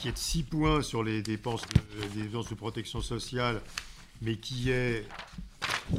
qui 0.00 0.08
est 0.08 0.12
de 0.12 0.18
6 0.18 0.42
points 0.42 0.82
sur 0.82 1.04
les 1.04 1.22
dépenses 1.22 1.62
de, 1.62 2.02
les 2.16 2.22
dépenses 2.24 2.50
de 2.50 2.56
protection 2.56 3.00
sociale 3.00 3.62
mais 4.22 4.36
qui 4.36 4.70
est, 4.70 5.06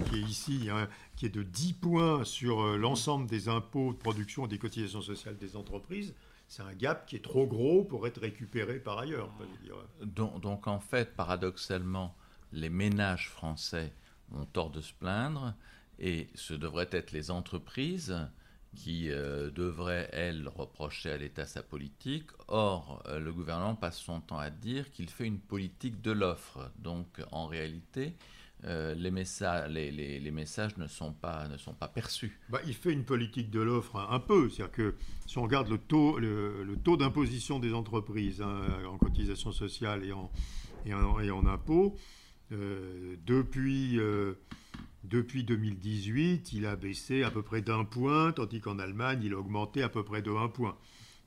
qui 0.10 0.16
est 0.16 0.22
ici, 0.22 0.70
qui 1.16 1.26
est 1.26 1.30
de 1.30 1.44
10 1.44 1.74
points 1.74 2.24
sur 2.24 2.62
euh, 2.62 2.78
l'ensemble 2.78 3.28
des 3.28 3.50
impôts 3.50 3.94
de 3.94 3.98
production 3.98 4.46
et 4.46 4.48
des 4.50 4.58
cotisations 4.58 5.02
sociales 5.02 5.38
des 5.38 5.56
entreprises, 5.56 6.14
c'est 6.48 6.64
un 6.64 6.74
gap 6.74 7.06
qui 7.06 7.16
est 7.16 7.24
trop 7.24 7.46
gros 7.46 7.84
pour 7.84 8.08
être 8.08 8.22
récupéré 8.22 8.80
par 8.80 9.00
ailleurs. 9.00 9.30
Donc, 10.02 10.68
en 10.68 10.80
fait, 10.80 11.16
paradoxalement, 11.16 12.16
les 12.54 12.70
ménages 12.70 13.30
français 13.30 13.92
ont 14.34 14.46
tort 14.46 14.70
de 14.70 14.82
se 14.82 14.94
plaindre 14.94 15.54
et 16.00 16.30
ce 16.36 16.54
devraient 16.54 16.90
être 16.92 17.12
les 17.12 17.32
entreprises 17.32 18.16
qui 18.76 19.10
euh, 19.10 19.50
devraient, 19.50 20.10
elles, 20.14 20.48
reprocher 20.48 21.12
à 21.12 21.18
l'État 21.18 21.46
sa 21.46 21.64
politique. 21.64 22.30
Or, 22.48 23.04
euh, 23.08 23.20
le 23.20 23.34
gouvernement 23.34 23.76
passe 23.76 23.98
son 23.98 24.22
temps 24.22 24.38
à 24.38 24.50
dire 24.50 24.92
qu'il 24.92 25.10
fait 25.10 25.26
une 25.26 25.40
politique 25.40 26.02
de 26.02 26.12
l'offre. 26.12 26.72
Donc, 26.78 27.08
en 27.32 27.48
réalité, 27.48 28.16
euh, 28.66 28.96
les, 28.96 29.12
messages, 29.12 30.78
ne 30.78 30.88
sont 30.88 31.14
pas, 31.14 31.48
perçus. 31.94 32.40
Bah, 32.50 32.60
il 32.66 32.74
fait 32.74 32.92
une 32.92 33.06
politique 33.06 33.50
de 33.50 33.60
l'offre 33.60 33.98
un, 33.98 34.20
peu. 34.20 34.50
C'est-à-dire 34.50 34.72
que 34.72 34.96
si 35.26 35.38
on 35.38 35.44
regarde 35.44 35.70
le 35.70 35.78
taux, 35.78 36.98
d'imposition 36.98 37.60
des 37.60 37.74
entreprises 37.74 38.42
hein, 38.42 38.62
en 38.90 38.98
cotisation 38.98 39.52
sociale 39.52 40.04
et 40.04 40.12
en, 40.12 40.32
et 40.86 40.92
impôts, 41.48 41.96
depuis 42.50 44.00
depuis 45.08 45.44
2018, 45.44 46.52
il 46.54 46.66
a 46.66 46.76
baissé 46.76 47.24
à 47.24 47.32
peu 47.32 47.42
près 47.42 47.62
d'un 47.62 47.86
point, 47.86 48.34
tandis 48.34 48.60
qu'en 48.60 48.78
Allemagne, 48.78 49.22
il 49.24 49.34
a 49.34 49.38
augmenté 49.38 49.82
à 49.82 49.90
peu 49.90 50.04
près 50.04 50.22
de 50.22 50.32
1 50.32 50.50
point. 50.50 50.78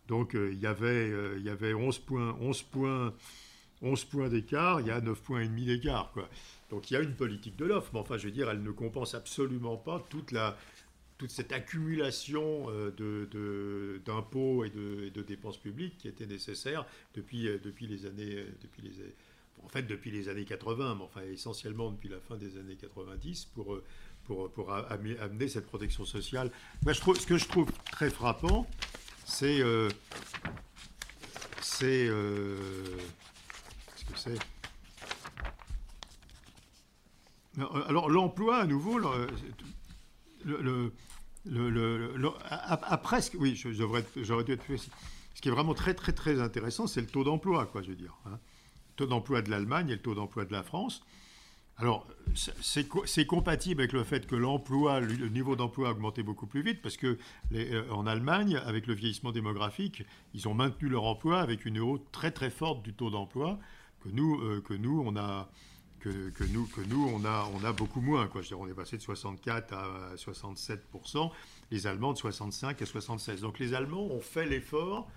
Donc 0.07 0.35
euh, 0.35 0.51
il, 0.53 0.59
y 0.59 0.67
avait, 0.67 1.11
euh, 1.11 1.37
il 1.39 1.45
y 1.45 1.49
avait 1.49 1.73
11 1.73 1.99
points, 2.01 2.37
11 2.41 2.63
points, 2.65 3.15
11 3.83 4.05
points 4.07 4.29
d'écart, 4.29 4.81
il 4.81 4.89
y 4.89 4.91
a 4.91 5.01
9 5.01 5.21
points 5.21 5.41
et 5.41 5.49
demi 5.49 5.65
d'écart. 5.65 6.13
Donc 6.71 6.91
il 6.91 6.95
y 6.95 6.97
a 6.97 7.01
une 7.01 7.15
politique 7.15 7.57
de 7.57 7.65
l'offre, 7.65 7.91
mais 7.93 8.01
enfin 8.01 8.19
je 8.19 8.27
veux 8.27 8.33
dire, 8.33 8.51
elle 8.51 8.63
ne 8.63 8.71
compense 8.71 9.15
absolument 9.15 9.77
pas 9.77 10.05
toute, 10.11 10.33
la, 10.33 10.57
toute 11.19 11.31
cette 11.31 11.53
accumulation 11.53 12.67
euh, 12.71 14.01
d'impôts 14.05 14.65
et, 14.65 14.71
de, 14.71 15.09
de, 15.09 15.23
dépenses 15.23 15.59
publiques 15.59 15.99
qui 15.99 16.09
était 16.09 16.27
nécessaire 16.27 16.87
depuis, 17.15 17.45
depuis 17.63 17.87
les 17.87 18.07
années... 18.07 18.45
Depuis 18.63 18.83
les, 18.83 18.93
en 19.65 19.69
fait 19.69 19.83
depuis 19.83 20.11
les 20.11 20.29
années 20.29 20.45
80, 20.45 20.97
mais 20.97 21.05
enfin 21.05 21.23
essentiellement 21.23 21.91
depuis 21.91 22.09
la 22.09 22.21
fin 22.21 22.37
des 22.37 22.57
années 22.59 22.77
90 22.77 23.47
pour, 23.47 23.75
euh, 23.75 23.85
pour, 24.25 24.51
pour 24.51 24.73
amener 24.73 25.49
cette 25.49 25.67
protection 25.67 26.05
sociale. 26.05 26.51
Moi, 26.83 26.93
je 26.93 27.01
trouve, 27.01 27.19
ce 27.19 27.27
que 27.27 27.39
je 27.39 27.47
trouve 27.47 27.71
très 27.91 28.11
frappant, 28.11 28.69
c'est... 29.25 29.61
Euh, 29.61 29.89
c'est... 31.61 32.07
Euh, 32.09 32.75
c'est 34.17 34.39
alors 37.89 38.09
l'emploi, 38.09 38.59
à 38.59 38.67
nouveau, 38.67 38.99
le, 38.99 39.27
le, 40.45 40.93
le, 41.45 42.31
être 44.53 44.65
précis. 44.65 44.91
Ce 45.35 45.41
qui 45.41 45.49
est 45.49 45.53
vraiment 45.53 45.75
très 45.75 45.95
très 45.95 46.13
très 46.13 46.41
intéressant, 46.41 46.87
c'est 46.87 47.01
le 47.01 47.07
taux 47.07 47.25
d'emploi, 47.25 47.67
quoi, 47.67 47.83
je 47.83 47.89
veux 47.89 47.97
dire. 47.97 48.17
Hein 48.27 48.39
taux 49.01 49.07
d'emploi 49.07 49.41
de 49.41 49.51
l'Allemagne 49.51 49.89
et 49.89 49.95
le 49.95 50.03
taux 50.03 50.15
d'emploi 50.15 50.45
de 50.45 50.53
la 50.53 50.63
France. 50.63 51.03
Alors, 51.79 52.07
c'est 52.35 53.27
compatible 53.27 53.81
avec 53.81 53.95
le 53.95 54.05
fait 54.05 54.27
que 54.27 54.37
l'emploi, 54.37 55.01
le 55.01 55.29
niveau 55.31 55.57
d'emploi 55.57 55.89
a 55.89 55.93
augmenté 55.93 56.23
beaucoup 56.23 56.47
plus 56.47 56.61
vite, 56.61 56.83
parce 56.83 56.99
que 56.99 57.17
euh, 57.55 57.91
en 57.91 58.07
Allemagne, 58.07 58.61
avec 58.67 58.87
le 58.87 58.93
vieillissement 58.93 59.33
démographique, 59.33 60.05
ils 60.35 60.47
ont 60.47 60.53
maintenu 60.53 60.91
leur 60.91 61.05
emploi 61.05 61.41
avec 61.41 61.65
une 61.65 61.79
hausse 61.79 62.03
très 62.13 62.31
très 62.31 62.51
forte 62.51 62.83
du 62.83 62.93
taux 62.93 63.09
d'emploi 63.09 63.59
que 64.01 64.09
nous, 64.09 64.41
euh, 64.41 64.61
que 64.61 64.75
nous, 64.75 65.03
on 65.05 65.17
a, 65.17 65.49
que, 66.01 66.11
nous, 66.53 66.67
que 66.67 66.81
nous, 66.81 67.09
on 67.15 67.25
a, 67.25 67.49
on 67.55 67.65
a 67.65 67.73
beaucoup 67.73 68.01
moins. 68.01 68.27
Quoi. 68.27 68.43
Je 68.43 68.55
on 68.55 68.67
est 68.67 68.75
passé 68.75 68.97
de 68.97 69.03
64 69.03 69.75
à 69.75 70.17
67 70.17 70.87
les 71.71 71.87
Allemands 71.87 72.13
de 72.13 72.19
65 72.19 72.81
à 72.81 72.87
76. 72.87 73.41
Donc 73.41 73.59
les 73.59 73.75
Allemands 73.75 74.07
ont 74.07 74.21
fait 74.21 74.47
l'effort 74.47 75.09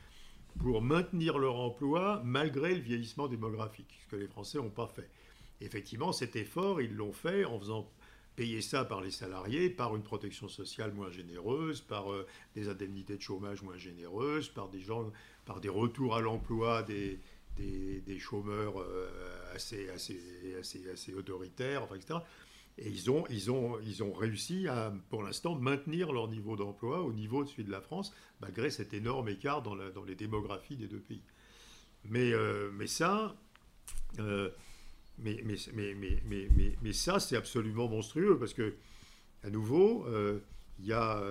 pour 0.60 0.82
maintenir 0.82 1.38
leur 1.38 1.56
emploi 1.56 2.22
malgré 2.24 2.76
le 2.76 2.82
vieillissement 2.82 3.28
démographique, 3.28 4.00
ce 4.04 4.16
que 4.16 4.16
les 4.18 4.28
Français 4.28 4.60
n'ont 4.60 4.70
pas 4.70 4.88
fait. 4.88 5.10
Effectivement, 5.62 6.12
cet 6.12 6.36
effort, 6.36 6.82
ils 6.82 6.94
l'ont 6.94 7.14
fait 7.14 7.46
en 7.46 7.60
faisant 7.60 7.90
payer 8.36 8.62
ça 8.62 8.84
par 8.84 9.02
les 9.02 9.12
salariés, 9.12 9.70
par 9.70 9.96
une 9.96 10.02
protection 10.02 10.48
sociale 10.48 10.92
moins 10.92 11.12
généreuse, 11.12 11.82
par 11.82 12.12
euh, 12.12 12.26
des 12.56 12.68
indemnités 12.68 13.16
de 13.16 13.22
chômage 13.22 13.62
moins 13.62 13.78
généreuses, 13.78 14.50
par 14.50 14.70
des, 14.70 14.82
gens, 14.82 15.12
par 15.46 15.62
des 15.62 15.70
retours 15.70 16.16
à 16.16 16.22
l'emploi 16.22 16.82
des, 16.84 17.20
des, 17.58 18.20
chômeurs 18.20 18.80
euh, 18.80 19.10
assez, 19.54 19.90
assez, 19.90 20.20
assez, 20.60 20.90
assez 20.90 21.14
autoritaires, 21.14 21.88
etc. 21.96 22.20
Et 22.78 22.90
ils 22.90 23.12
ont, 23.12 23.24
ils 23.30 23.52
ont, 23.52 23.80
ils 23.82 24.04
ont 24.04 24.14
réussi 24.14 24.68
à, 24.68 24.94
pour 25.10 25.24
l'instant, 25.24 25.56
maintenir 25.56 26.12
leur 26.12 26.28
niveau 26.28 26.56
d'emploi 26.56 27.02
au 27.02 27.14
niveau 27.14 27.44
de 27.44 27.50
celui 27.50 27.64
de 27.66 27.72
la 27.72 27.82
France, 27.82 28.14
malgré 28.42 28.70
cet 28.72 28.94
énorme 28.94 29.30
écart 29.30 29.62
dans, 29.62 29.76
dans 29.76 30.04
les 30.04 30.16
démographies 30.16 30.76
des 30.76 30.88
deux 30.88 31.00
pays. 31.00 31.22
Mais, 32.06 32.34
euh, 32.34 32.72
mais 32.74 32.88
ça, 32.88 33.36
euh, 34.20 34.50
mais, 35.20 35.44
mais, 35.46 36.48
mais, 36.82 36.94
ça, 36.94 37.20
c'est 37.20 37.38
absolument 37.38 37.88
monstrueux, 37.88 38.38
parce 38.40 38.54
que, 38.54 38.74
à 39.44 39.50
nouveau, 39.50 40.06
euh, 40.08 40.40
il 40.80 40.88
y 40.88 40.94
a... 40.94 41.22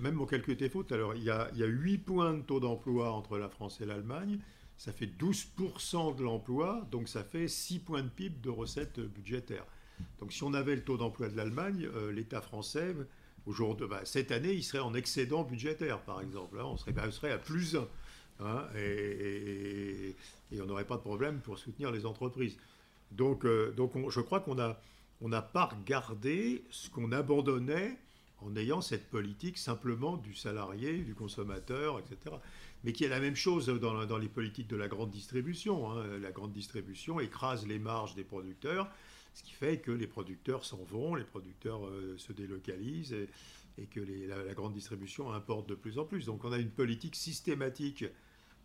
Même 0.00 0.14
mon 0.14 0.26
calcul 0.26 0.54
était 0.54 0.68
faux 0.68 0.84
tout 0.84 0.94
à 0.94 0.96
l'heure. 0.96 1.14
Il, 1.14 1.24
y 1.24 1.30
a, 1.30 1.50
y 1.54 1.62
a 1.62 1.66
8 1.66 1.98
points 1.98 2.34
de 2.34 2.42
taux 2.42 2.60
d'emploi 2.60 3.10
entre 3.10 3.36
la 3.36 3.48
France 3.48 3.80
et 3.80 3.84
l'Allemagne. 3.84 4.38
Ça 4.78 4.92
fait 4.92 5.10
12% 5.18 6.16
de 6.16 6.22
l'emploi, 6.22 6.86
donc 6.90 7.08
ça 7.08 7.24
fait 7.24 7.48
6 7.48 7.80
points 7.80 8.02
de 8.02 8.08
PIB 8.08 8.38
de 8.40 8.48
recettes 8.48 9.00
budgétaires. 9.00 9.66
Donc 10.20 10.32
si 10.32 10.44
on 10.44 10.54
avait 10.54 10.76
le 10.76 10.82
taux 10.82 10.96
d'emploi 10.96 11.28
de 11.28 11.36
l'Allemagne, 11.36 11.88
euh, 11.94 12.12
l'État 12.12 12.40
français, 12.40 12.94
aujourd'hui, 13.46 13.88
bah, 13.88 14.02
cette 14.04 14.30
année, 14.30 14.52
il 14.52 14.62
serait 14.62 14.78
en 14.78 14.94
excédent 14.94 15.42
budgétaire, 15.42 16.00
par 16.02 16.20
exemple. 16.20 16.58
Hein. 16.60 16.64
on, 16.64 16.76
serait, 16.76 16.92
bah, 16.92 17.02
à 17.02 17.38
plus 17.38 17.76
1. 17.76 17.88
Hein, 18.40 18.68
et, 18.76 20.14
on 20.60 20.66
n'aurait 20.66 20.86
pas 20.86 20.96
de 20.96 21.02
problème 21.02 21.40
pour 21.40 21.58
soutenir 21.58 21.90
les 21.90 22.06
entreprises. 22.06 22.56
Donc, 23.10 23.44
euh, 23.44 23.72
donc 23.72 23.92
je 24.10 24.20
crois 24.20 24.40
qu'on 24.40 24.54
n'a 24.54 24.80
on 25.20 25.30
pas 25.30 25.64
regardé 25.64 26.62
ce 26.70 26.88
qu'on 26.88 27.10
abandonnait 27.10 27.98
en 28.40 28.54
ayant 28.56 28.80
cette 28.80 29.10
politique 29.10 29.58
simplement 29.58 30.16
du 30.16 30.34
salarié, 30.34 30.98
du 30.98 31.14
consommateur, 31.14 31.98
etc. 31.98 32.36
Mais 32.84 32.92
qui 32.92 33.04
est 33.04 33.08
la 33.08 33.20
même 33.20 33.36
chose 33.36 33.66
dans, 33.66 34.18
les 34.18 34.28
politiques 34.28 34.68
de 34.68 34.76
la 34.76 34.88
grande 34.88 35.10
distribution. 35.10 35.90
Hein. 35.90 36.18
La 36.18 36.30
grande 36.30 36.52
distribution 36.52 37.18
écrase 37.18 37.66
les 37.66 37.78
marges 37.78 38.14
des 38.14 38.24
producteurs 38.24 38.88
ce 39.38 39.44
qui 39.44 39.52
fait 39.52 39.78
que 39.78 39.92
les 39.92 40.08
producteurs 40.08 40.64
s'en 40.64 40.82
vont, 40.82 41.14
les 41.14 41.24
producteurs 41.24 41.86
euh, 41.86 42.16
se 42.18 42.32
délocalisent 42.32 43.14
et, 43.76 43.86
que 43.86 44.00
la, 44.00 44.54
grande 44.54 44.72
distribution 44.72 45.32
importe 45.32 45.68
de 45.68 45.76
plus 45.76 45.98
en 46.00 46.04
plus. 46.04 46.26
Donc 46.26 46.44
on 46.44 46.50
a 46.50 46.58
une 46.58 46.70
politique 46.70 47.14
systématique 47.14 48.04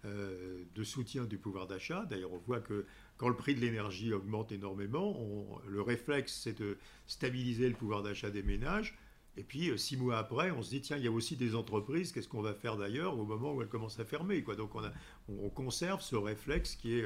euh, 0.06 0.64
de 0.74 0.84
soutien 0.84 1.26
du 1.26 1.38
pouvoir 1.38 1.68
d'achat. 1.68 2.08
D'ailleurs, 2.10 2.34
on 2.34 2.40
voit 2.40 2.60
que 2.60 2.88
quand 3.18 3.30
le 3.30 3.36
prix 3.36 3.54
de 3.54 3.60
l'énergie 3.60 4.12
augmente 4.12 4.52
énormément, 4.52 5.62
le 5.68 5.82
réflexe, 5.84 6.42
c'est 6.44 6.58
de 6.58 6.80
stabiliser 7.06 7.70
le 7.70 7.76
pouvoir 7.76 8.02
d'achat 8.02 8.32
des 8.32 8.42
ménages. 8.42 8.98
Et 9.36 9.44
puis, 9.44 9.70
euh, 9.70 9.78
six 9.78 9.98
mois 9.98 10.18
après, 10.18 10.52
on 10.52 10.62
se 10.62 10.70
dit, 10.70 10.82
tiens, 10.82 10.98
il 10.98 11.04
y 11.04 11.08
a 11.08 11.12
aussi 11.12 11.36
des 11.36 11.56
entreprises, 11.56 12.12
qu'est-ce 12.12 12.28
qu'on 12.28 12.42
va 12.42 12.54
faire 12.54 12.78
d'ailleurs 12.78 13.18
au 13.18 13.26
moment 13.26 13.54
où 13.54 13.62
elles 13.62 13.68
commencent 13.68 14.00
à 14.00 14.06
fermer 14.06 14.44
quoi. 14.44 14.56
Donc, 14.56 14.76
on, 14.76 14.84
a, 14.84 14.92
on, 15.28 15.50
conserve 15.50 16.02
ce 16.02 16.16
réflexe 16.16 16.76
qui 16.76 17.00
est 17.00 17.06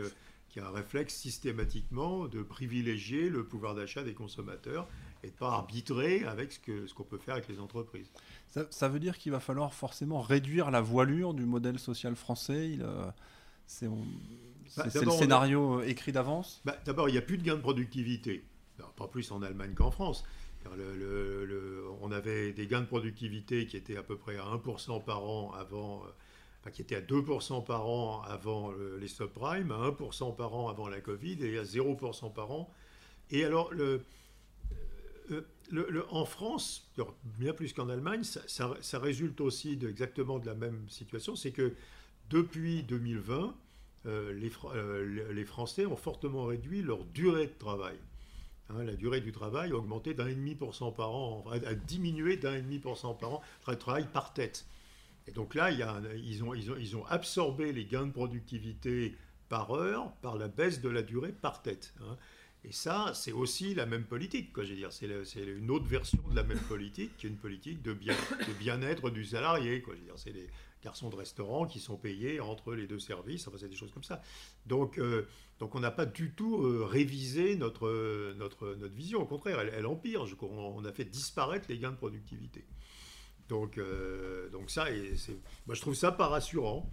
qui 0.49 0.59
a 0.59 0.67
un 0.67 0.71
réflexe 0.71 1.15
systématiquement 1.15 2.27
de 2.27 2.41
privilégier 2.41 3.29
le 3.29 3.45
pouvoir 3.45 3.75
d'achat 3.75 4.03
des 4.03 4.13
consommateurs 4.13 4.87
et 5.23 5.27
de 5.27 5.35
pas 5.35 5.49
arbitrer 5.49 6.23
avec 6.23 6.51
ce 6.53 6.59
qu'on 6.59 6.87
ce 6.87 6.93
qu'on 6.93 7.03
peut 7.03 7.17
faire 7.17 7.35
avec 7.35 7.47
les 7.47 7.59
entreprises. 7.59 8.09
Ça, 8.69 8.87
veut 8.87 8.99
dire 8.99 9.17
qu'il 9.17 9.31
va 9.31 9.39
falloir 9.39 9.73
forcément 9.73 10.21
réduire 10.21 10.71
la 10.71 10.81
voilure 10.81 11.33
du 11.33 11.45
modèle 11.45 11.79
social 11.79 12.15
français 12.15 12.69
il, 12.71 12.81
euh, 12.81 13.05
C'est 13.65 13.87
bah, 14.77 14.85
le 14.85 15.11
scénario 15.11 15.81
écrit 15.81 16.11
d'avance 16.11 16.61
bah, 16.65 16.77
D'abord, 16.85 17.09
il 17.09 17.11
n'y 17.11 17.17
a 17.17 17.21
plus 17.21 17.37
de 17.37 17.43
gains 17.43 17.55
de 17.55 17.61
productivité. 17.61 18.43
pas 18.95 19.07
plus 19.07 19.31
en 19.31 19.41
Allemagne 19.41 19.73
qu'en 19.73 19.91
France. 19.91 20.23
On 22.01 22.11
avait 22.11 22.53
des 22.53 22.67
gains 22.67 22.81
de 22.81 22.85
productivité 22.85 23.67
qui 23.67 23.77
étaient 23.77 23.97
à 23.97 24.03
peu 24.03 24.17
près 24.17 24.37
à 24.37 24.43
1% 24.43 25.03
par 25.03 25.23
an 25.23 25.51
avant 25.53 26.03
euh, 26.05 26.69
qui 26.71 26.81
était 26.81 26.95
à 26.95 27.01
2% 27.01 27.63
par 27.63 27.87
an 27.87 28.21
avant 28.23 28.73
les 28.99 29.07
subprimes, 29.07 29.71
à 29.71 29.89
1% 29.89 30.35
par 30.35 30.53
an 30.53 30.67
avant 30.67 30.89
la 30.89 30.99
Covid 30.99 31.37
et 31.45 31.57
à 31.57 31.63
0% 31.63 32.33
par 32.33 32.51
an. 32.51 32.69
Et 33.31 33.45
alors, 33.45 33.71
euh, 35.31 35.41
le, 35.69 36.05
en 36.09 36.25
France, 36.25 36.89
bien 37.37 37.53
plus 37.53 37.73
qu'en 37.73 37.89
Allemagne, 37.89 38.23
ça, 38.23 38.99
résulte 38.99 39.41
aussi 39.41 39.77
exactement 39.81 40.39
de 40.39 40.45
la 40.45 40.55
même 40.55 40.87
situation, 40.89 41.35
c'est 41.35 41.51
que 41.51 41.73
depuis 42.29 42.83
2020, 42.83 43.55
euh, 44.05 44.33
les, 44.33 44.51
euh, 44.73 45.33
les, 45.33 45.45
Français 45.45 45.85
ont 45.85 45.97
fortement 45.97 46.45
réduit 46.45 46.81
leur 46.81 47.03
durée 47.03 47.47
de 47.47 47.57
travail. 47.57 47.97
Hein, 48.69 48.83
la 48.83 48.95
durée 48.95 49.21
du 49.21 49.31
travail 49.31 49.71
a 49.71 49.75
augmenté 49.75 50.13
d'un 50.13 50.29
demi 50.29 50.55
pour 50.55 50.75
cent 50.75 50.91
par 50.91 51.11
an, 51.11 51.45
a 51.51 51.73
diminué 51.73 52.37
d'un 52.37 52.59
demi 52.59 52.79
pour 52.79 52.97
cent 52.97 53.13
par 53.13 53.35
an, 53.35 53.41
travail 53.79 54.07
par 54.11 54.33
tête. 54.33 54.65
Et 55.27 55.31
donc 55.31 55.55
là, 55.55 55.71
ils, 55.71 56.43
ont, 56.43 57.05
absorbé 57.07 57.73
les 57.73 57.85
gains 57.85 58.07
de 58.07 58.11
productivité 58.11 59.15
par 59.49 59.71
heure 59.71 60.11
par 60.21 60.37
la 60.37 60.47
baisse 60.47 60.81
de 60.81 60.89
la 60.89 61.01
durée 61.01 61.31
par 61.31 61.61
tête. 61.61 61.93
Hein. 62.01 62.17
Et 62.63 62.71
ça, 62.71 63.11
c'est 63.13 63.31
aussi 63.31 63.75
la 63.75 63.85
même 63.85 64.03
politique, 64.03 64.51
quoi. 64.51 64.63
Je 64.63 64.71
veux 64.71 64.75
dire, 64.75 64.91
c'est 64.91 65.07
une 65.07 65.71
autre 65.71 65.85
version 65.85 66.19
de 66.29 66.35
la 66.35 66.43
même 66.43 66.59
politique, 66.59 67.15
qui 67.17 67.27
est 67.27 67.29
une 67.29 67.37
politique 67.37 67.81
de 67.81 67.93
bien-être 68.59 69.09
du 69.09 69.23
salarié, 69.23 69.81
quoi. 69.81 69.93
Je 69.95 69.99
veux 69.99 70.05
dire, 70.05 70.17
c'est 70.17 70.33
les 70.33 70.47
garçons 70.83 71.09
de 71.09 71.15
restaurant 71.15 71.65
qui 71.65 71.79
sont 71.79 71.97
payés 71.97 72.39
entre 72.39 72.73
les 72.73 72.87
deux 72.87 72.99
services. 72.99 73.47
Enfin, 73.47 73.57
c'est 73.59 73.69
des 73.69 73.75
choses 73.75 73.91
comme 73.91 74.03
ça. 74.03 74.21
Donc, 74.65 74.97
euh, 74.97 75.27
donc 75.59 75.73
on 75.73 75.79
n'a 75.79 75.91
pas 75.91 76.05
du 76.05 76.31
tout 76.31 76.63
euh, 76.63 76.85
révisé 76.85 77.55
notre, 77.55 78.33
notre, 78.37 78.75
notre 78.75 78.93
vision. 78.93 79.21
Au 79.21 79.25
contraire, 79.25 79.59
elle, 79.59 79.85
empire. 79.85 80.25
Je, 80.25 80.35
on, 80.41 80.85
a 80.85 80.91
fait 80.91 81.05
disparaître 81.05 81.65
les 81.69 81.79
gains 81.79 81.91
de 81.91 81.97
productivité. 81.97 82.65
Donc, 83.49 83.77
euh, 83.77 84.49
donc 84.49 84.69
ça, 84.69 84.91
et 84.91 85.13
moi 85.65 85.73
je 85.73 85.81
trouve 85.81 85.95
ça 85.95 86.11
pas 86.11 86.27
rassurant. 86.27 86.89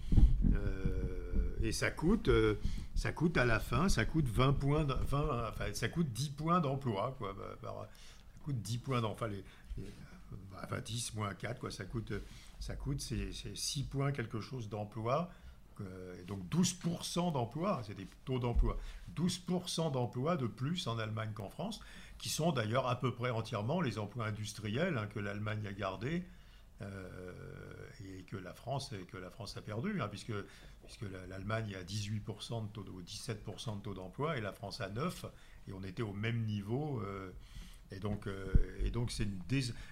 et 1.63 1.73
ça 1.73 1.91
coûte, 1.91 2.31
ça 2.95 3.13
coûte 3.13 3.37
à 3.37 3.45
la 3.45 3.59
fin, 3.59 3.89
ça 3.89 4.05
coûte 4.05 4.29
20 4.29 4.53
points, 4.55 4.85
20, 4.85 5.49
enfin, 5.49 5.73
ça 5.73 5.89
coûte 5.89 6.13
10 6.13 6.31
points 6.31 6.61
d'emploi, 6.61 7.15
quoi. 7.19 7.35
ça 7.61 7.89
coûte 8.45 8.63
10 8.63 8.79
points 8.79 9.01
d'emploi, 9.01 9.29
les, 9.29 9.45
enfin 10.63 10.81
10 10.81 11.15
moins 11.15 11.35
4, 11.35 11.61
quoi. 11.61 11.71
Ça 11.71 11.85
coûte, 11.85 12.13
ça 12.61 12.77
coûte, 12.77 13.01
c'est 13.01 13.33
6 13.55 13.85
points 13.85 14.13
quelque 14.13 14.41
chose 14.41 14.69
d'emploi. 14.69 15.31
Donc 16.27 16.41
12% 16.51 17.33
d'emploi, 17.33 17.83
c'est 17.87 17.95
des 17.95 18.09
taux 18.25 18.39
d'emploi. 18.39 18.77
12% 19.17 19.93
d'emplois 19.93 20.37
de 20.37 20.47
plus 20.47 20.87
en 20.87 20.99
Allemagne 20.99 21.33
qu'en 21.35 21.51
France, 21.51 21.81
qui 22.19 22.29
sont 22.29 22.53
d'ailleurs 22.53 22.87
à 22.87 22.99
peu 22.99 23.13
près 23.13 23.31
entièrement 23.31 23.81
les 23.81 23.99
emplois 23.99 24.27
industriels 24.27 24.99
hein, 24.99 25.07
que 25.07 25.19
l'Allemagne 25.19 25.67
a 25.67 25.73
gardés 25.73 26.25
euh, 26.83 27.33
et 28.05 28.23
que 28.23 28.37
la 28.37 28.53
France, 28.53 28.93
que 29.11 29.17
la 29.17 29.31
France 29.31 29.57
a 29.57 29.63
perdu, 29.63 30.01
hein, 30.01 30.09
puisque 30.09 30.33
puisque 30.85 31.07
l'Allemagne 31.29 31.75
a 31.75 31.83
18% 31.83 32.67
de 32.67 32.73
taux, 32.73 32.85
ou 32.93 33.03
17% 33.03 33.79
de 33.79 33.83
taux 33.83 33.95
d'emploi 33.95 34.37
et 34.37 34.41
la 34.41 34.53
France 34.53 34.81
a 34.81 34.89
9, 34.89 35.27
et 35.69 35.73
on 35.73 35.83
était 35.83 36.03
au 36.03 36.13
même 36.13 36.45
niveau. 36.45 37.01
Euh, 37.01 37.33
et 37.91 38.01
donc, 38.01 38.27
euh, 38.27 38.53
et 38.85 38.91
donc 38.91 39.11
c'est 39.11 39.29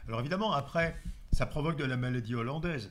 Alors 0.06 0.20
évidemment, 0.20 0.52
après, 0.52 0.96
ça 1.32 1.46
provoque 1.46 1.76
de 1.76 1.84
la 1.84 1.96
maladie 1.96 2.34
hollandaise. 2.34 2.90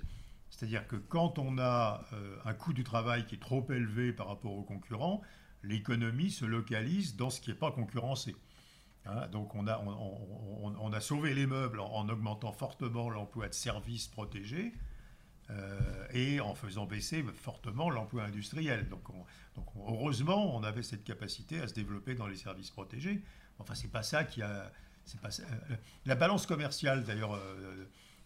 C'est-à-dire 0.52 0.88
que 0.88 0.96
quand 0.96 1.40
on 1.40 1.58
a 1.58 2.06
euh, 2.14 2.38
un 2.46 2.54
coût 2.54 2.74
du 2.74 2.84
travail 2.84 3.26
qui 3.26 3.36
est 3.36 3.42
trop 3.42 3.66
élevé 3.72 4.14
par 4.14 4.28
rapport 4.28 4.54
aux 4.54 4.64
concurrents, 4.64 5.22
l'économie 5.64 6.30
se 6.30 6.46
localise 6.46 7.16
dans 7.16 7.32
ce 7.32 7.42
qui 7.42 7.50
n'est 7.50 7.56
pas 7.56 7.72
concurrencé. 7.72 8.36
Hein, 9.06 9.28
donc 9.30 9.56
on 9.56 9.66
a, 9.66 9.80
on, 9.80 10.94
a 10.94 11.02
sauvé 11.02 11.34
les 11.34 11.48
meubles 11.48 11.80
en, 11.80 11.92
en 11.92 12.10
augmentant 12.10 12.52
fortement 12.52 13.10
l'emploi 13.10 13.48
de 13.48 13.56
services 13.56 14.08
protégés, 14.08 14.74
euh, 15.52 16.08
et 16.14 16.40
en 16.40 16.54
faisant 16.54 16.86
baisser 16.86 17.24
fortement 17.34 17.90
l'emploi 17.90 18.24
industriel. 18.24 18.88
Donc, 18.88 19.02
heureusement, 19.76 20.56
on 20.56 20.64
avait 20.64 20.84
cette 20.84 21.04
capacité 21.04 21.60
à 21.60 21.68
se 21.68 21.74
développer 21.74 22.16
dans 22.16 22.28
les 22.28 22.36
services 22.36 22.70
protégés. 22.70 23.24
Enfin, 23.60 23.76
c'est 23.76 23.92
pas 23.92 24.04
ça 24.04 24.24
qui 24.24 24.42
a. 24.42 24.72
Pas 25.22 25.30
euh, 25.42 25.76
la 26.06 26.16
balance 26.16 26.46
commerciale, 26.46 27.04
d'ailleurs, 27.04 27.38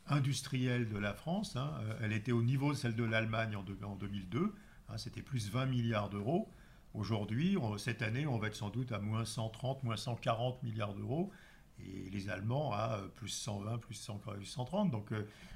industrielle 0.07 0.87
de 0.89 0.97
la 0.97 1.13
France, 1.13 1.55
hein, 1.55 1.71
elle 2.01 2.13
était 2.13 2.31
au 2.31 2.41
niveau 2.41 2.73
de 2.73 2.77
celle 2.77 2.95
de 2.95 3.03
l'Allemagne 3.03 3.55
en, 3.55 3.95
2002. 3.95 4.53
Hein, 4.89 4.97
c'était 4.97 5.21
plus 5.21 5.49
20 5.49 5.65
milliards 5.65 6.09
d'euros. 6.09 6.49
Aujourd'hui, 6.93 7.57
cette 7.77 8.01
année, 8.01 8.25
on 8.25 8.37
va 8.37 8.47
être 8.47 8.55
sans 8.55 8.69
doute 8.69 8.91
à 8.91 8.99
moins 8.99 9.25
130, 9.25 9.83
moins 9.83 9.97
140 9.97 10.63
milliards 10.63 10.93
d'euros 10.93 11.31
et 11.79 12.09
les 12.09 12.29
Allemands 12.29 12.71
à 12.71 13.01
plus 13.15 13.29
120, 13.29 13.79
plus 13.79 13.95
130. 13.95 14.91
Donc, 14.91 15.11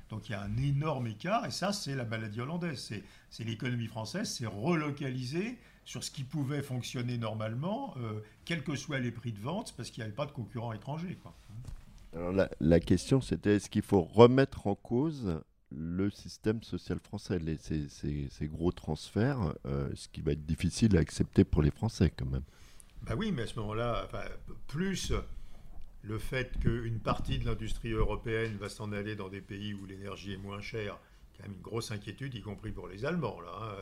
donc 0.10 0.28
il 0.28 0.32
y 0.34 0.36
a 0.36 0.42
un 0.42 0.58
énorme 0.58 1.08
écart, 1.08 1.46
et 1.46 1.52
ça, 1.52 1.72
c'est 1.72 1.96
la 1.96 2.04
maladie 2.04 2.42
hollandaise. 2.42 2.92
C'est 3.30 3.44
l'économie 3.44 3.88
française, 3.88 4.30
c'est 4.30 4.48
relocaliser 4.48 5.58
sur 5.86 6.04
ce 6.04 6.12
qui 6.12 6.24
pouvait 6.24 6.62
fonctionner 6.62 7.18
normalement, 7.18 7.96
euh, 7.98 8.20
quels 8.46 8.64
que 8.64 8.76
soient 8.76 9.00
les 9.00 9.12
prix 9.12 9.32
de 9.32 9.40
vente, 9.40 9.74
parce 9.76 9.90
qu'il 9.90 10.02
n'y 10.02 10.06
avait 10.06 10.16
pas 10.16 10.28
de 10.28 10.32
concurrents 10.32 10.74
étrangers. 10.74 11.18
Alors 12.16 12.34
la, 12.60 12.80
question, 12.80 13.22
c'était 13.22 13.56
est-ce 13.58 13.70
qu'il 13.70 13.84
faut 13.84 14.02
remettre 14.02 14.68
en 14.68 14.76
cause 14.76 15.42
le 15.72 16.10
système 16.10 16.64
social 16.64 17.00
français, 17.00 17.40
ces, 17.60 18.48
gros 18.48 18.72
transferts, 18.72 19.54
euh, 19.66 19.90
ce 19.94 20.08
qui 20.08 20.22
va 20.22 20.32
être 20.32 20.46
difficile 20.46 20.98
à 20.98 21.02
accepter 21.02 21.44
pour 21.44 21.62
les 21.62 21.70
Français 21.72 22.12
quand 22.18 22.26
même? 22.26 22.44
Ben 23.04 23.16
oui, 23.16 23.32
mais 23.32 23.44
à 23.44 23.48
ce 23.48 23.60
moment-là, 23.60 24.08
plus 24.68 25.14
le 26.02 26.18
fait 26.18 26.58
qu'une 26.60 27.00
partie 27.00 27.40
de 27.40 27.46
l'industrie 27.46 27.92
européenne 27.92 28.58
va 28.58 28.70
s'en 28.70 28.92
aller 28.92 29.16
dans 29.16 29.30
des 29.30 29.42
pays 29.42 29.74
où 29.74 29.86
l'énergie 29.86 30.34
est 30.34 30.38
moins 30.38 30.62
chère, 30.62 30.98
quand 31.38 31.44
même 31.44 31.56
une 31.58 31.62
grosse 31.62 31.92
inquiétude, 31.92 32.34
y 32.36 32.42
compris 32.42 32.72
pour 32.72 32.88
les 32.88 33.06
Allemands. 33.06 33.40
Là, 33.42 33.52
hein. 33.62 33.76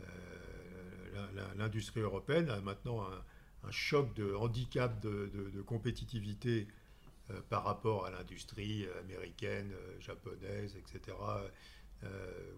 euh, 0.00 1.54
l'industrie 1.56 2.00
européenne 2.00 2.48
a 2.50 2.60
maintenant 2.60 3.02
un, 3.02 3.22
choc 3.70 4.14
de 4.14 4.34
handicap 4.34 4.98
de, 5.02 5.62
compétitivité 5.66 6.66
par 7.48 7.64
rapport 7.64 8.06
à 8.06 8.10
l'industrie 8.10 8.86
américaine, 9.00 9.72
euh, 9.72 10.00
japonaise, 10.00 10.76
etc., 10.76 11.16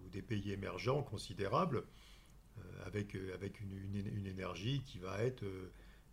ou 0.05 0.09
des 0.09 0.21
pays 0.21 0.51
émergents 0.51 1.01
considérables, 1.01 1.83
avec, 2.85 3.17
avec 3.33 3.59
une, 3.59 4.27
énergie 4.27 4.83
qui 4.85 4.99
va 4.99 5.23
être 5.23 5.43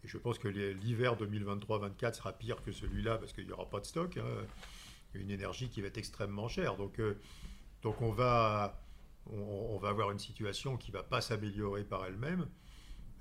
et 0.04 0.08
je 0.08 0.18
pense 0.18 0.38
que 0.38 0.48
l'hiver 0.48 1.16
2023-24 1.16 2.14
sera 2.14 2.32
pire 2.32 2.62
que 2.62 2.72
celui-là 2.72 3.18
parce 3.18 3.32
qu'il 3.32 3.46
n'y 3.46 3.52
aura 3.52 3.68
pas 3.68 3.80
de 3.80 3.86
stock. 3.86 4.16
Hein. 4.16 4.46
Une 5.14 5.30
énergie 5.30 5.68
qui 5.68 5.80
va 5.80 5.88
être 5.88 5.98
extrêmement 5.98 6.48
chère. 6.48 6.76
Donc, 6.76 7.00
euh, 7.00 7.18
donc 7.82 8.00
on, 8.02 8.12
va, 8.12 8.80
on, 9.26 9.76
va 9.78 9.88
avoir 9.88 10.10
une 10.10 10.18
situation 10.18 10.76
qui 10.76 10.92
ne 10.92 10.96
va 10.96 11.02
pas 11.02 11.20
s'améliorer 11.20 11.82
par 11.84 12.04
elle-même. 12.06 12.46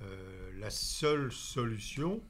Euh, 0.01 0.51
la 0.59 0.69
seule 0.69 1.31
solution 1.31 2.21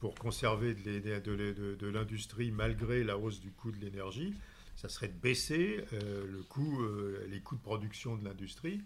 pour 0.00 0.14
conserver 0.14 0.74
de, 0.74 1.86
l'industrie 1.86 2.50
malgré 2.50 3.04
la 3.04 3.18
hausse 3.18 3.40
du 3.40 3.50
coût 3.50 3.72
de 3.72 3.78
l'énergie, 3.78 4.34
ça 4.76 4.88
serait 4.88 5.08
de 5.08 5.18
baisser 5.18 5.84
euh, 5.92 6.42
coût, 6.48 6.80
les 7.28 7.40
coûts 7.40 7.56
de 7.56 7.62
production 7.62 8.16
de 8.16 8.24
l'industrie. 8.24 8.80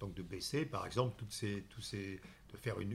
Donc 0.00 0.14
de 0.14 0.22
baisser, 0.22 0.66
par 0.66 0.84
exemple, 0.86 1.14
toutes 1.16 1.32
ces, 1.32 1.64
de 2.52 2.56
faire 2.56 2.80
une 2.80 2.92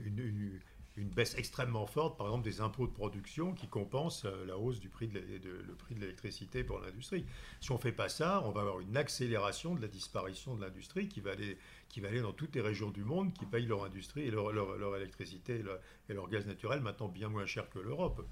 baisse 0.98 1.36
extrêmement 1.38 1.86
forte, 1.86 2.18
par 2.18 2.28
exemple, 2.28 2.44
des 2.44 2.62
impôts 2.62 2.88
de 2.88 2.92
production 2.92 3.54
qui 3.54 3.68
compensent 3.68 4.26
euh, 4.26 4.46
la 4.46 4.58
hausse 4.58 4.80
du 4.80 4.90
prix 4.90 5.08
de, 5.08 5.20
le 5.20 5.74
prix 5.76 5.96
de 5.96 6.02
l'électricité 6.02 6.64
pour 6.64 6.80
l'industrie. 6.80 7.26
Si 7.62 7.72
on 7.72 7.76
ne 7.76 7.80
fait 7.80 7.92
pas 7.92 8.10
ça, 8.10 8.42
on 8.46 8.52
va 8.52 8.62
avoir 8.62 8.80
une 8.82 8.98
accélération 8.98 9.76
de 9.76 9.82
la 9.82 9.88
disparition 9.88 10.56
de 10.56 10.62
l'industrie 10.62 11.08
qui 11.08 11.22
va 11.22 11.32
aller 11.32 11.58
qui 11.92 12.00
va 12.00 12.08
aller 12.08 12.22
dans 12.22 12.32
toutes 12.32 12.56
les 12.56 12.62
régions 12.62 12.90
du 12.90 13.04
monde 13.04 13.34
qui 13.34 13.46
payent 13.46 13.66
leur 13.66 13.84
industrie 13.84 14.22
et 14.22 14.32
leur, 14.32 14.54
leur, 14.54 14.96
électricité 14.96 15.62
et 16.10 16.14
leur, 16.14 16.30
gaz 16.30 16.46
naturel 16.48 16.80
maintenant 16.80 17.10
bien 17.10 17.28
moins 17.28 17.46
cher 17.46 17.70
que 17.70 17.80
l'Europe. 17.80 18.26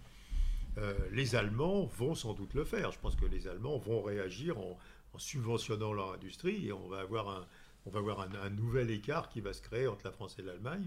Euh, 0.78 0.98
les 1.12 1.36
Allemands 1.36 1.86
vont 1.86 2.15
sans 2.15 2.34
doute 2.34 2.54
le 2.54 2.63
faire. 2.63 2.91
Je 2.93 3.00
pense 3.00 3.17
que 3.17 3.26
les 3.26 3.48
Allemands 3.48 3.78
vont 3.78 4.02
réagir 4.02 4.58
en, 4.58 4.78
subventionnant 5.17 5.91
leur 5.91 6.13
industrie 6.13 6.67
et 6.67 6.72
on 6.72 6.88
va 6.88 7.00
avoir 7.00 7.28
un, 7.30 7.48
on 7.86 7.89
va 7.89 8.00
avoir 8.00 8.22
un, 8.22 8.50
nouvel 8.50 8.91
écart 8.91 9.28
qui 9.28 9.41
va 9.41 9.52
se 9.52 9.62
créer 9.62 9.88
entre 9.88 10.06
la 10.06 10.12
France 10.12 10.38
et 10.39 10.41
l'Allemagne. 10.41 10.86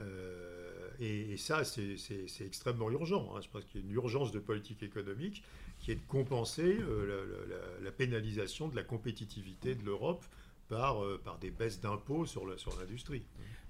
Euh, 0.00 0.88
et, 1.00 1.36
ça, 1.36 1.64
c'est 1.64 1.96
extrêmement 2.44 2.90
urgent. 2.90 3.32
Hein. 3.34 3.40
Je 3.42 3.48
pense 3.48 3.64
qu'il 3.64 3.80
y 3.80 3.84
a 3.84 3.86
une 3.86 3.94
urgence 3.94 4.32
de 4.32 4.38
politique 4.38 4.82
économique 4.82 5.42
qui 5.78 5.92
est 5.92 5.96
de 5.96 6.06
compenser 6.08 6.76
euh, 6.80 7.78
la, 7.82 7.92
pénalisation 7.92 8.68
de 8.68 8.74
la 8.74 8.82
compétitivité 8.82 9.74
de 9.74 9.84
l'Europe 9.84 10.24
par, 10.68 11.04
euh, 11.04 11.20
des 11.40 11.50
baisses 11.50 11.80
d'impôts 11.80 12.26
sur 12.26 12.44
l'industrie. 12.46 13.22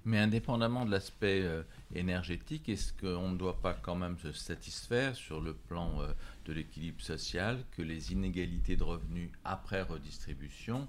Mais 0.05 0.17
indépendamment 0.17 0.85
de 0.85 0.91
l'aspect 0.91 1.45
énergétique, 1.93 2.69
est-ce 2.69 2.93
qu'on 2.93 3.29
ne 3.31 3.37
doit 3.37 3.59
pas 3.59 3.73
quand 3.73 3.95
même 3.95 4.17
se 4.17 4.31
satisfaire 4.31 5.13
sur 5.13 5.41
le 5.41 5.53
plan 5.53 5.99
de 6.45 6.53
l'équilibre 6.53 7.01
social 7.01 7.63
que 7.75 7.81
les 7.81 8.13
inégalités 8.13 8.77
de 8.77 8.83
revenus 8.83 9.29
après 9.43 9.81
redistribution 9.81 10.87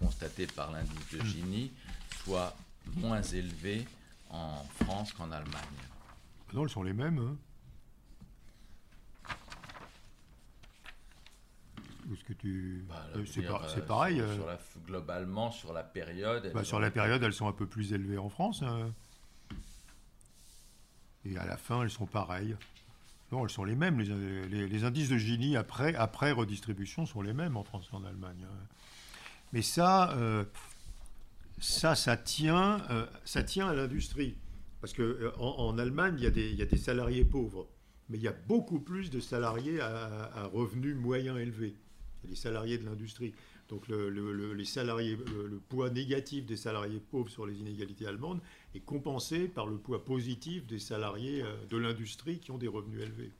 constatées 0.00 0.46
par 0.46 0.72
l'indice 0.72 1.12
de 1.12 1.24
Gini 1.26 1.70
soient 2.24 2.56
moins 2.94 3.22
élevées 3.22 3.84
en 4.30 4.64
France 4.84 5.12
qu'en 5.12 5.30
Allemagne 5.30 5.62
Non, 6.52 6.64
elles 6.64 6.70
sont 6.70 6.82
les 6.82 6.92
mêmes. 6.92 7.18
Hein. 7.18 7.36
ce 12.14 12.24
que 12.24 12.32
tu. 12.32 12.84
Bah, 12.88 13.06
euh, 13.16 13.24
c'est 13.26 13.44
euh, 13.44 13.80
pareil. 13.86 14.20
Euh. 14.20 14.36
globalement, 14.86 15.50
sur 15.50 15.72
la 15.72 15.82
période. 15.82 16.50
Bah, 16.54 16.64
sur 16.64 16.78
la 16.78 16.90
période, 16.90 17.22
elles 17.22 17.32
sont 17.32 17.48
un 17.48 17.52
peu 17.52 17.66
plus 17.66 17.92
élevées 17.92 18.18
en 18.18 18.28
France. 18.28 18.62
Hein. 18.62 18.92
Et 21.24 21.36
à 21.36 21.46
la 21.46 21.56
fin, 21.56 21.82
elles 21.82 21.90
sont 21.90 22.06
pareilles. 22.06 22.56
Non, 23.32 23.44
elles 23.44 23.50
sont 23.50 23.64
les 23.64 23.74
mêmes. 23.74 23.98
Les, 24.00 24.84
indices 24.84 25.08
de 25.08 25.18
Gini 25.18 25.56
après, 25.56 25.94
après 25.96 26.30
redistribution 26.30 27.06
sont 27.06 27.22
les 27.22 27.32
mêmes 27.32 27.56
en 27.56 27.64
France 27.64 27.88
qu'en 27.90 28.04
Allemagne. 28.04 28.46
Hein. 28.48 28.66
Mais 29.52 29.62
ça, 29.62 30.14
ça, 31.76 31.94
ça 31.94 32.16
tient, 32.16 32.82
euh, 32.90 33.06
ça 33.24 33.42
tient 33.42 33.68
à 33.68 33.74
l'industrie. 33.74 34.36
Parce 34.80 34.92
qu'en 34.92 35.02
euh, 35.02 35.30
en, 35.38 35.78
Allemagne, 35.78 36.14
il 36.18 36.24
y, 36.24 36.26
a 36.26 36.30
des, 36.30 36.52
y, 36.52 36.62
a 36.62 36.66
des, 36.66 36.76
salariés 36.76 37.24
pauvres, 37.24 37.68
mais 38.08 38.18
il 38.18 38.22
y 38.22 38.28
a 38.28 38.32
beaucoup 38.32 38.80
plus 38.80 39.10
de 39.10 39.20
salariés 39.20 39.80
à, 39.80 40.46
revenus 40.52 40.96
moyens 40.96 41.38
élevés. 41.38 41.76
Il 42.28 42.36
salariés 42.36 42.78
de 42.78 42.84
l'industrie. 42.84 43.34
Donc 43.68 43.88
le, 43.88 44.08
les 44.52 44.64
salariés, 44.64 45.16
le, 45.16 45.58
poids 45.58 45.90
négatif 45.90 46.46
des 46.46 46.56
salariés 46.56 47.00
pauvres 47.00 47.28
sur 47.28 47.46
les 47.46 47.58
inégalités 47.58 48.06
allemandes 48.06 48.40
est 48.74 48.80
compensé 48.80 49.48
par 49.48 49.66
le 49.66 49.76
poids 49.76 50.04
positif 50.04 50.66
des 50.66 50.78
salariés 50.78 51.42
euh, 51.42 51.56
de 51.68 51.76
l'industrie 51.76 52.38
qui 52.38 52.50
ont 52.50 52.58
des 52.58 52.68
revenus 52.68 53.02
élevés. 53.02 53.32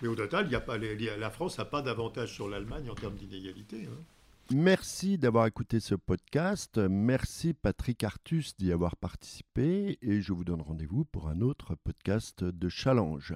Mais 0.00 0.08
au 0.08 0.14
total, 0.14 0.46
il 0.46 0.52
y 0.52 0.54
a 0.54 0.60
pas, 0.60 0.78
la 0.78 1.30
France 1.30 1.58
n'a 1.58 1.64
pas 1.64 1.82
d'avantage 1.82 2.32
sur 2.32 2.48
l'Allemagne 2.48 2.88
en 2.88 2.94
termes 2.94 3.16
d'inégalité. 3.16 3.86
Hein. 3.86 4.04
Merci 4.54 5.18
d'avoir 5.18 5.46
écouté 5.46 5.78
ce 5.78 5.94
podcast. 5.94 6.78
Merci 6.78 7.52
Patrick 7.52 8.02
Artus 8.02 8.56
d'y 8.56 8.72
avoir 8.72 8.96
participé 8.96 9.98
et 10.00 10.22
je 10.22 10.32
vous 10.32 10.44
donne 10.44 10.62
rendez-vous 10.62 11.04
pour 11.04 11.28
un 11.28 11.42
autre 11.42 11.74
podcast 11.74 12.44
de 12.44 12.68
Challenge. 12.70 13.34